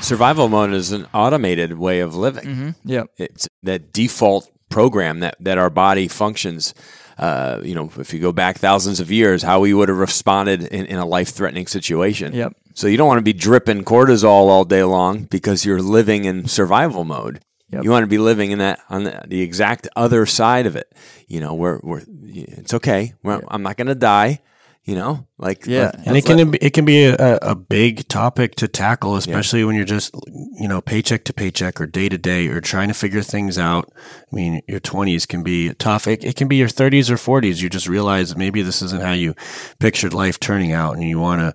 [0.02, 2.44] Survival mode is an automated way of living.
[2.44, 2.70] Mm-hmm.
[2.86, 3.08] Yep.
[3.18, 6.74] It's that default program that, that our body functions.
[7.18, 10.64] Uh, you know, if you go back thousands of years, how we would have responded
[10.64, 12.34] in, in a life threatening situation.
[12.34, 12.56] Yep.
[12.74, 16.48] So you don't want to be dripping cortisol all day long because you're living in
[16.48, 17.42] survival mode.
[17.72, 17.84] Yep.
[17.84, 20.92] You want to be living in that on the, the exact other side of it.
[21.28, 23.14] You know, where where it's okay.
[23.24, 24.40] We're, I'm not going to die.
[24.84, 25.92] You know, like Yeah.
[25.92, 29.76] let- And it can it can be a, a big topic to tackle, especially when
[29.76, 30.12] you're just
[30.60, 33.92] you know paycheck to paycheck or day to day or trying to figure things out.
[34.32, 36.08] I mean, your 20s can be tough.
[36.08, 37.62] It, it can be your 30s or 40s.
[37.62, 39.36] You just realize maybe this isn't how you
[39.80, 41.54] pictured life turning out, and you want to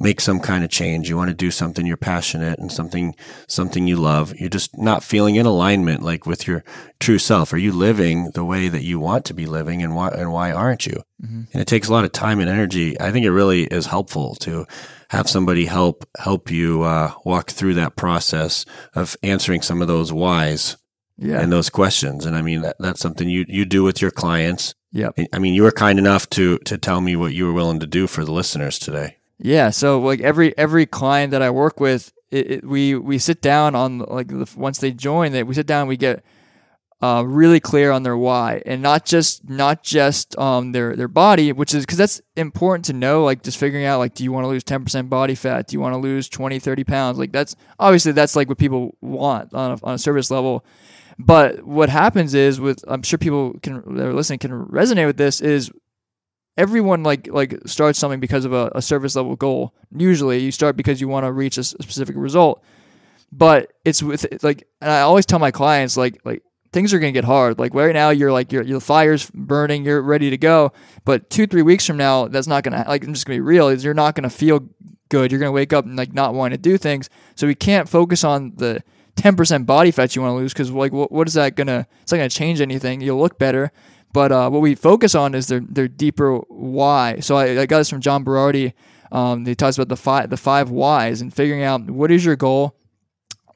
[0.00, 1.08] make some kind of change.
[1.08, 3.14] You want to do something you're passionate and something
[3.48, 4.32] something you love.
[4.38, 6.62] You're just not feeling in alignment like with your
[7.00, 7.52] true self.
[7.52, 10.52] Are you living the way that you want to be living, and why and why
[10.52, 11.02] aren't you?
[11.20, 12.98] and it takes a lot of time and energy.
[13.00, 14.66] I think it really is helpful to
[15.10, 20.12] have somebody help help you uh, walk through that process of answering some of those
[20.12, 20.76] whys
[21.16, 21.40] Yeah.
[21.40, 22.24] and those questions.
[22.24, 24.74] And I mean, that, that's something you you do with your clients.
[24.92, 25.18] Yep.
[25.32, 27.86] I mean, you were kind enough to to tell me what you were willing to
[27.86, 29.17] do for the listeners today.
[29.38, 33.40] Yeah, so like every every client that I work with, it, it, we we sit
[33.40, 36.24] down on like the, once they join, that we sit down, we get
[37.00, 41.52] uh, really clear on their why, and not just not just um their their body,
[41.52, 43.22] which is because that's important to know.
[43.22, 45.68] Like just figuring out like, do you want to lose ten percent body fat?
[45.68, 47.18] Do you want to lose 20, 30 pounds?
[47.18, 50.64] Like that's obviously that's like what people want on a, on a service level.
[51.16, 55.16] But what happens is with I'm sure people can that are listening can resonate with
[55.16, 55.70] this is
[56.58, 59.72] everyone like like starts something because of a, a service level goal.
[59.96, 62.62] Usually, you start because you want to reach a specific result.
[63.30, 66.42] But it's with like, and I always tell my clients like like
[66.72, 67.58] things are gonna get hard.
[67.58, 70.72] Like right now, you're like your your fire's burning, you're ready to go.
[71.04, 73.68] But two three weeks from now, that's not gonna like I'm just gonna be real.
[73.68, 74.68] Is you're not gonna feel
[75.08, 75.30] good.
[75.30, 77.08] You're gonna wake up and like not wanting to do things.
[77.36, 78.82] So we can't focus on the
[79.16, 82.12] 10% body fat you want to lose because like what, what is that gonna it's
[82.12, 83.72] not gonna change anything you'll look better
[84.12, 87.20] but uh, what we focus on is their their deeper why.
[87.20, 88.72] So I, I got this from John Berardi.
[89.10, 92.36] Um, he talks about the five the five whys and figuring out what is your
[92.36, 92.76] goal,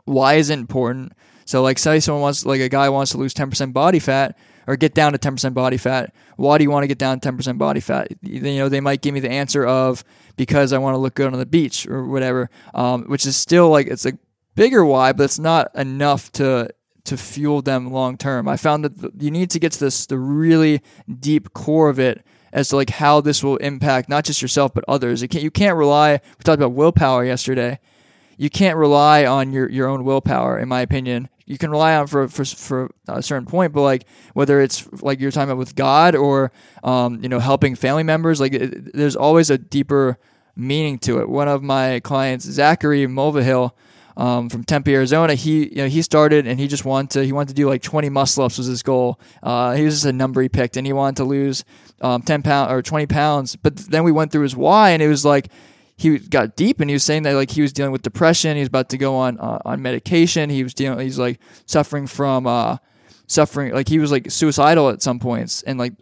[0.05, 1.13] why is it important.
[1.45, 4.39] So like say someone wants like a guy wants to lose ten percent body fat
[4.67, 6.15] or get down to ten percent body fat.
[6.37, 8.09] Why do you want to get down to ten percent body fat?
[8.23, 10.05] You know they might give me the answer of
[10.37, 13.69] because I want to look good on the beach or whatever, um, which is still
[13.69, 14.19] like it's a
[14.55, 16.71] bigger why, but it's not enough to
[17.05, 18.49] to fuel them long term.
[18.49, 20.83] I found that you need to get to this the really
[21.21, 24.85] deep core of it as to like how this will impact not just yourself but
[24.87, 25.23] others.
[25.23, 26.13] It can't, you can't rely.
[26.13, 27.81] We talked about willpower yesterday.
[28.37, 31.29] You can't rely on your, your own willpower, in my opinion.
[31.45, 35.21] You can rely on for, for for a certain point, but like whether it's like
[35.21, 36.53] you're talking about with God or
[36.85, 40.19] um, you know helping family members, like it, there's always a deeper
[40.55, 41.29] meaning to it.
[41.29, 43.73] One of my clients, Zachary Mulvihill,
[44.17, 45.35] um, from Tempe, Arizona.
[45.35, 47.83] He you know he started and he just wanted to he wanted to do like
[47.83, 49.21] 20 muscle ups was his goal.
[49.43, 51.65] Uh, he was just a number he picked and he wanted to lose
[52.01, 53.57] um, 10 pound or 20 pounds.
[53.57, 55.49] But then we went through his why and it was like
[55.97, 58.57] he got deep and he was saying that like he was dealing with depression.
[58.57, 60.51] He was about to go on uh, on medication.
[60.51, 62.79] He was dealing he's like suffering from uh,
[63.27, 65.95] suffering like he was like suicidal at some points and like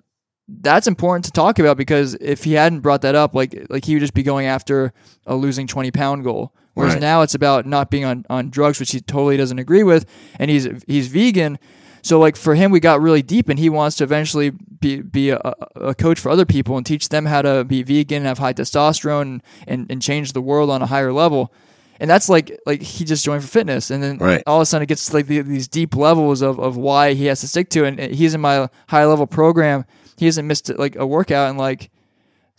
[0.62, 3.94] that's important to talk about because if he hadn't brought that up, like like he
[3.94, 4.92] would just be going after
[5.26, 6.54] a losing twenty pound goal.
[6.74, 7.00] Whereas Right.
[7.02, 10.06] now it's about not being on, on drugs, which he totally doesn't agree with,
[10.38, 11.58] and he's he's vegan.
[12.02, 15.30] So like for him, we got really deep, and he wants to eventually be be
[15.30, 15.40] a,
[15.74, 18.52] a coach for other people and teach them how to be vegan, and have high
[18.54, 21.52] testosterone, and, and, and change the world on a higher level.
[21.98, 24.42] And that's like like he just joined for fitness, and then Right.
[24.46, 27.12] all of a sudden it gets to, like the, these deep levels of, of why
[27.12, 27.98] he has to stick to it.
[28.00, 29.84] And he's in my high level program.
[30.16, 31.90] He hasn't missed like a workout in like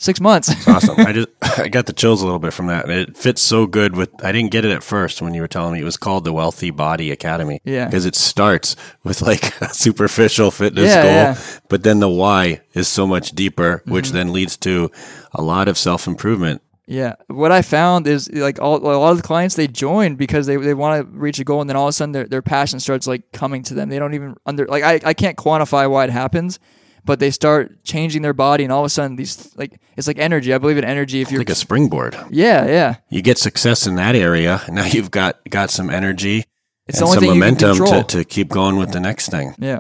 [0.02, 0.49] six months.
[0.68, 0.99] awesome.
[0.99, 1.28] I just
[1.60, 4.10] I got the chills a little bit from that, it fits so good with.
[4.24, 6.34] I didn't get it at first when you were telling me it was called the
[6.34, 7.60] Wealthy Body Academy.
[7.64, 7.86] Yeah.
[7.86, 11.34] because it starts with like a superficial fitness Yeah, goal, yeah.
[11.34, 11.66] Mm-hmm.
[11.70, 14.89] but then the why is so much deeper, which then leads to
[15.34, 16.62] a lot of self improvement.
[16.88, 20.45] Yeah, what I found is like all, a lot of the clients they join because
[20.45, 22.41] they, they want to reach a goal, and then all of a sudden their, their
[22.41, 23.88] passion starts like coming to them.
[23.88, 26.60] They don't even under like I, I can't quantify why it happens,
[27.04, 30.20] but they start changing their body, and all of a sudden, these like it's like
[30.20, 30.54] energy.
[30.54, 31.22] I believe in energy.
[31.22, 32.16] If you're like a springboard.
[32.30, 34.62] yeah, yeah, You get success in that area.
[34.70, 36.45] Now you've got got some energy
[36.88, 39.30] it's the and only some thing you momentum to, to keep going with the next
[39.30, 39.56] thing.
[39.60, 39.80] yeah.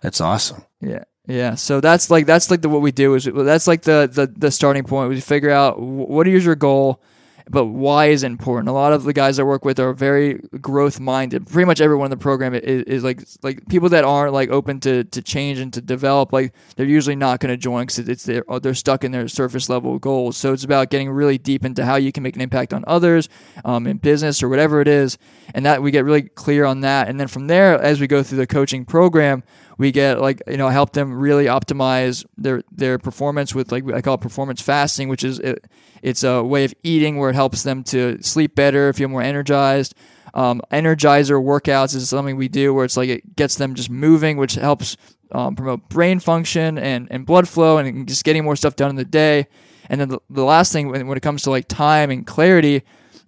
[0.00, 0.64] That's awesome.
[0.82, 1.04] Yeah.
[1.26, 1.54] Yeah.
[1.54, 4.50] So that's like that's like the what we do is that's like the the, the
[4.50, 5.08] starting point.
[5.08, 7.02] We figure out what is your goal,
[7.50, 8.68] but why is important.
[8.68, 11.46] A lot of the guys I work with are very growth minded.
[11.46, 14.80] Pretty much everyone in the program is, is like like people that aren't like open
[14.80, 16.32] to, to change and to develop.
[16.32, 19.68] Like they're usually not going to join because it's they're they're stuck in their surface
[19.68, 20.36] level goals.
[20.36, 23.28] So it's about getting really deep into how you can make an impact on others,
[23.64, 25.18] um, in business or whatever it is,
[25.54, 27.08] and that we get really clear on that.
[27.08, 29.42] And then from there, as we go through the coaching program
[29.76, 34.00] we get like you know help them really optimize their their performance with like I
[34.00, 35.64] call it performance fasting, which is it,
[36.02, 39.94] it's a way of eating where it helps them to sleep better, feel more energized.
[40.34, 44.36] Um, energizer workouts is something we do where it's like it gets them just moving,
[44.36, 44.96] which helps
[45.30, 48.96] um, promote brain function and, and blood flow and just getting more stuff done in
[48.96, 49.46] the day.
[49.88, 52.82] And then the, the last thing when, when it comes to like time and clarity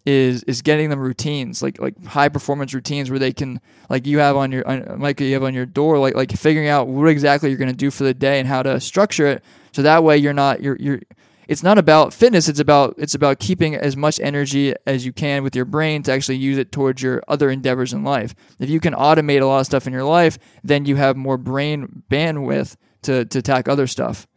[0.07, 4.19] is is getting them routines like like high performance routines where they can like you
[4.21, 7.09] have on your on, like you have on your door like like figuring out what
[7.09, 9.45] exactly you're going to do for the day and how to structure it.
[9.73, 11.01] So that way you're not you're you're
[11.49, 15.43] it's not about fitness it's about it's about keeping as much energy as you can
[15.43, 18.33] with your brain to actually use it towards your other endeavors in life.
[18.61, 21.37] If you can automate a lot of stuff in your life then you have more
[21.37, 24.29] brain bandwidth to to attack other stuff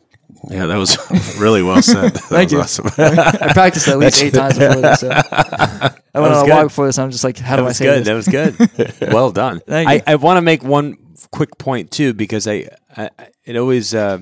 [0.49, 0.97] Yeah, that was
[1.39, 2.13] really well said.
[2.13, 2.59] That Thank you.
[2.61, 2.87] awesome.
[2.97, 4.99] I practiced at least eight times before this.
[5.01, 5.09] So.
[5.09, 6.49] I went on a good.
[6.49, 6.97] walk before this.
[6.99, 8.05] I'm just like, how do I say good.
[8.05, 8.07] this?
[8.07, 9.11] That was good.
[9.13, 9.59] well done.
[9.61, 10.01] Thank I, you.
[10.07, 10.97] I want to make one
[11.31, 13.09] quick point too because I, I
[13.45, 14.21] it always uh,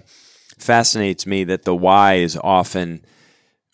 [0.57, 3.01] fascinates me that the why is often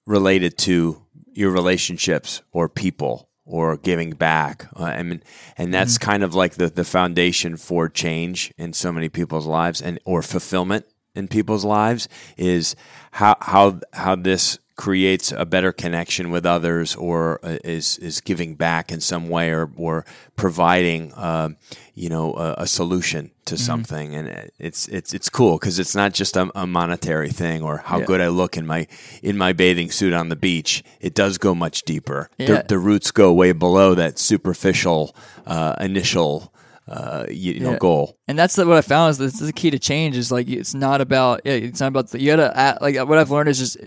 [0.05, 1.01] related to
[1.33, 4.67] your relationships or people or giving back.
[4.75, 5.23] Uh, I mean,
[5.57, 6.11] and that's Mm-hmm.
[6.11, 10.21] kind of like the the foundation for change in so many people's lives and or
[10.21, 12.07] fulfillment in people's lives
[12.37, 12.75] is
[13.11, 18.55] how how how this creates a better connection with others or uh, is is giving
[18.55, 20.03] back in some way or or
[20.35, 21.55] providing um,
[21.93, 23.63] you know a, a solution to Mm-hmm.
[23.65, 27.77] something and it's it's it's cool because it's not just a, a monetary thing or
[27.77, 28.05] how Yeah.
[28.05, 28.87] good I look in my
[29.21, 32.47] in my bathing suit on the beach it does go much deeper Yeah.
[32.61, 36.51] the, the roots go way below that superficial uh, initial
[36.87, 37.77] uh, you, know Yeah.
[37.77, 40.49] goal and that's what I found is this is the key to change is like
[40.49, 43.59] it's not about yeah, it's not about the, you gotta like what I've learned is
[43.59, 43.77] just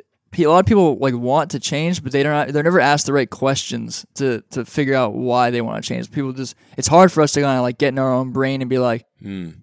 [0.45, 3.13] a lot of people like want to change but they don't they're never asked the
[3.13, 6.11] right questions to to figure out why they want to change.
[6.11, 8.61] People just it's hard for us to kind of like get in our own brain
[8.61, 9.07] and be like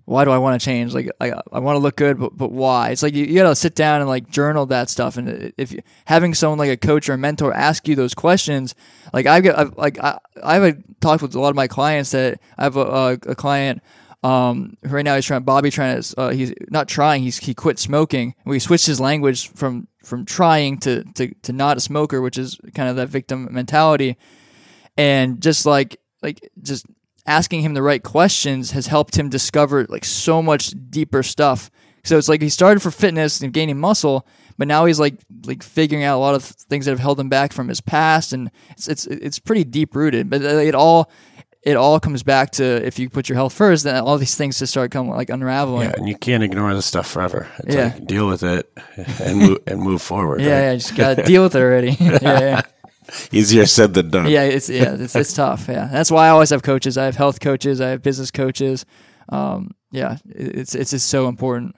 [0.06, 0.94] why do I want to change?
[0.94, 2.90] Like I, I want to look good but, but why?
[2.90, 5.82] It's like you, you gotta sit down and like journal that stuff and if you,
[6.06, 8.76] having someone like a coach or a mentor ask you those questions
[9.14, 12.40] like I get I've, like I, I've talked with a lot of my clients that
[12.58, 13.82] I have a, a, a client
[14.24, 17.78] um, right now he's trying Bobby trying to uh, he's not trying he's he quit
[17.78, 22.38] smoking we switched his language from from trying to, to to not a smoker which
[22.38, 24.18] is kind of that victim mentality.
[24.98, 26.86] And just like like just
[27.26, 31.72] asking him the right questions has helped him discover like so much deeper stuff.
[32.04, 34.28] So it's like he started for fitness and gaining muscle
[34.58, 37.30] but now he's like like figuring out a lot of things that have held him
[37.30, 38.34] back from his past.
[38.34, 41.10] And it's it's it's pretty deep rooted but it all
[41.66, 44.60] it all comes back to if you put your health first then all these things
[44.60, 47.48] just start coming like unraveling Yeah, and you can't ignore this stuff forever.
[47.60, 47.86] It's Yeah.
[47.94, 48.70] like deal with it
[49.22, 50.42] and move and move forward.
[50.42, 50.62] yeah, right?
[50.64, 51.92] yeah, just gotta deal with it already.
[52.00, 52.62] yeah, yeah,
[53.32, 54.28] Easier said than done.
[54.28, 54.44] yeah.
[54.44, 55.66] It's yeah, it's, it's tough.
[55.68, 56.98] Yeah, that's why I always have coaches.
[56.98, 57.80] I have health coaches.
[57.82, 58.86] I have business coaches.
[59.30, 61.76] Um, yeah, it's it's just so important.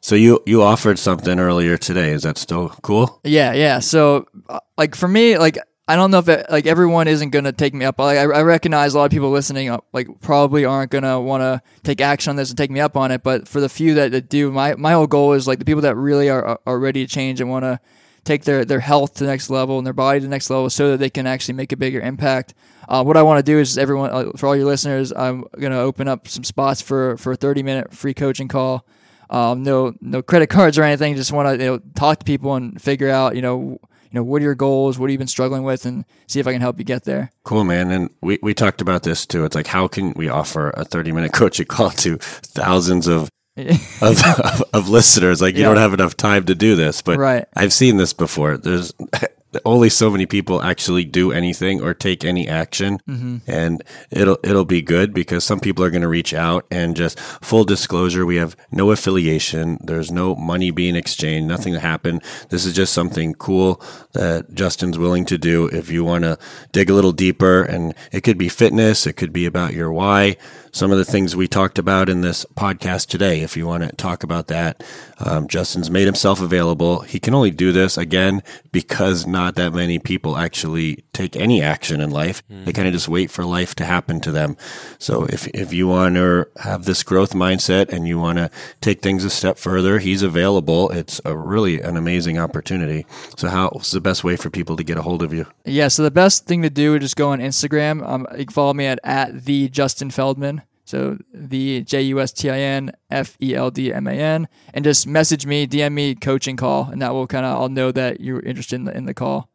[0.00, 2.12] So you you offered something earlier today.
[2.12, 3.20] Is that still cool?
[3.24, 3.80] Yeah, yeah.
[3.80, 5.58] So, uh, like for me, like
[5.90, 7.98] I don't know if it, like everyone isn't gonna take me up.
[7.98, 11.40] Like I, I recognize a lot of people listening, uh, like probably aren't gonna want
[11.40, 13.24] to take action on this and take me up on it.
[13.24, 15.82] But for the few that, that do, my my whole goal is like the people
[15.82, 17.80] that really are are- ready to change and want to
[18.22, 20.70] take their their health to the next level and their body to the next level,
[20.70, 22.54] so that they can actually make a bigger impact.
[22.88, 25.80] Uh, what I want to do is everyone, uh, for all your listeners, I'm gonna
[25.80, 28.86] open up some spots for for a 30 minute free coaching call.
[29.28, 31.16] Um, no no credit cards or anything.
[31.16, 33.80] Just want to you know, talk to people and figure out you know
[34.10, 36.46] you know what are your goals, what have you been struggling with, and see if
[36.46, 37.30] I can help you get there.
[37.44, 37.90] Cool, man.
[37.90, 39.44] And we, we talked about this too.
[39.44, 44.22] It's like, how can we offer a 30 minute coaching call to thousands of, of,
[44.24, 45.40] of, of listeners?
[45.40, 45.68] Like, you Yeah.
[45.68, 47.44] don't have enough time to do this, but Right.
[47.54, 48.56] I've seen this before.
[48.56, 48.92] There's,
[49.64, 53.00] only so many people actually do anything or take any action.
[53.08, 53.38] Mm-hmm.
[53.46, 57.18] and it'll it'll be good because some people are going to reach out and just
[57.18, 59.78] full disclosure we have no affiliation.
[59.82, 62.20] There's no money being exchanged nothing to happen.
[62.50, 63.82] This is just something cool
[64.12, 65.66] that Justin's willing to do.
[65.68, 66.38] If you want to
[66.72, 70.36] dig a little deeper and it could be fitness it could be about your why
[70.72, 73.90] some of the things we talked about in this podcast today if you want to
[73.96, 74.82] talk about that
[75.20, 78.42] um, Justin's made himself available he can only do this again
[78.72, 82.42] because not that many people actually take any action in life.
[82.48, 84.56] They kind of just wait for life to happen to them.
[84.98, 89.02] So if, if you want to have this growth mindset and you want to take
[89.02, 90.90] things a step further, he's available.
[90.90, 93.06] It's a really an amazing opportunity.
[93.36, 95.46] So how's the best way for people to get a hold of you?
[95.64, 98.06] Yeah, so the best thing to do is just go on Instagram.
[98.06, 100.62] Um, you can follow me at, at the Justin Feldman.
[100.84, 104.48] So the J U S T I N F E L D M A N,
[104.74, 107.92] and just message me, DM me, coaching call, and that will kind of I'll know
[107.92, 109.48] that you're interested in the, in the call.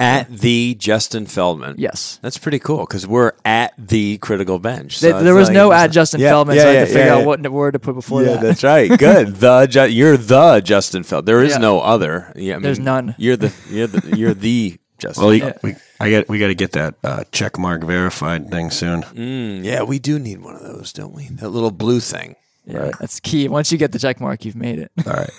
[0.00, 1.74] At the Justin Feldman.
[1.76, 2.20] Yes.
[2.22, 5.00] That's pretty cool because we're at the critical bench.
[5.00, 6.84] There, So there was like- no at Justin Yeah, Feldman, yeah, so I had yeah,
[6.84, 8.42] to figure out what word to put before Yeah, that.
[8.42, 8.96] that's right.
[8.96, 9.34] Good.
[9.40, 11.26] The Ju- you're the Justin Feld.
[11.26, 12.32] There is no other.
[12.36, 13.16] Yeah, I mean, There's none.
[13.18, 15.24] You're the you're the you're the Justin.
[15.24, 15.58] Well, you, Feld.
[15.62, 19.02] we, I got we got to get that uh, check mark verified thing soon.
[19.02, 21.28] Mm, yeah, we do need one of those, don't we?
[21.28, 22.36] That little blue thing.
[22.66, 23.48] Yeah, that's key.
[23.48, 24.92] Once you get the check mark, you've made it.
[25.06, 25.30] All right,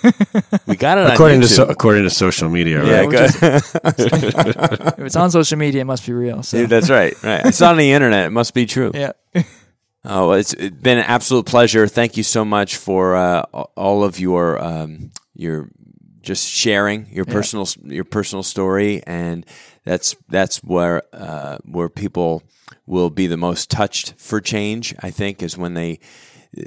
[0.66, 3.08] We got it according on to so, according to social media, yeah, right?
[3.08, 3.62] which good.
[4.98, 6.42] If it's on social media, it must be real.
[6.42, 7.14] So Dude, that's right.
[7.22, 7.46] Right.
[7.46, 8.26] It's on the internet.
[8.26, 8.90] It must be true.
[8.94, 9.12] yeah,
[10.04, 11.86] Oh, it's it's been an absolute pleasure.
[11.86, 13.42] Thank you so much for uh,
[13.76, 15.68] all of your um, your
[16.22, 19.46] just sharing your personal your personal story, and
[19.84, 22.42] that's that's where uh, where people
[22.86, 24.94] will be the most touched for change.
[25.00, 26.00] I think is when they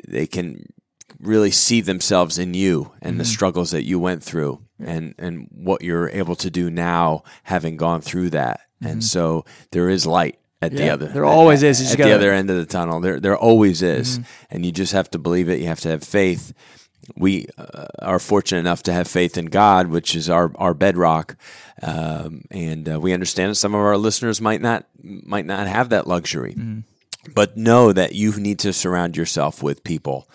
[0.07, 0.71] they can
[1.19, 3.31] really see themselves in you and the mm-hmm.
[3.31, 8.01] struggles that you went through and and what you're able to do now having gone
[8.01, 8.61] through that.
[8.81, 9.01] And mm-hmm.
[9.01, 11.81] so there is light at the other there always is.
[11.81, 12.99] At the gotta- other end of the tunnel.
[12.99, 14.19] There there always is.
[14.19, 14.45] Mm-hmm.
[14.51, 15.59] And you just have to believe it.
[15.59, 16.53] You have to have faith
[17.15, 21.35] we uh, are fortunate enough to have faith in God, which is our our bedrock,
[21.81, 25.89] um, and uh, we understand that some of our listeners might not might not have
[25.89, 26.55] that luxury.
[27.33, 30.27] But know that you need to surround yourself with people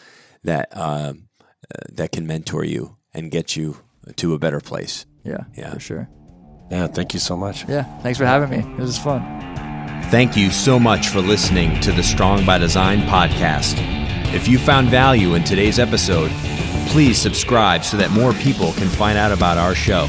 [0.45, 1.29] that um,
[1.71, 3.77] uh, that can mentor you and get you
[4.17, 5.05] to a better place.
[5.25, 5.73] yeah, Yeah.
[5.75, 6.09] for sure.
[6.71, 7.67] Yeah, thank you so much.
[7.69, 8.59] Yeah, thanks for having me.
[8.75, 9.21] It was fun.
[10.11, 13.75] Thank you so much for listening to the Strong by Design podcast.
[14.35, 16.31] If you found value in today's episode,
[16.89, 20.09] please subscribe so that more people can find out about our show.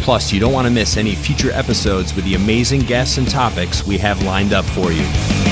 [0.00, 3.86] Plus, you don't want to miss any future episodes with the amazing guests and topics
[3.86, 5.45] we have lined up for you.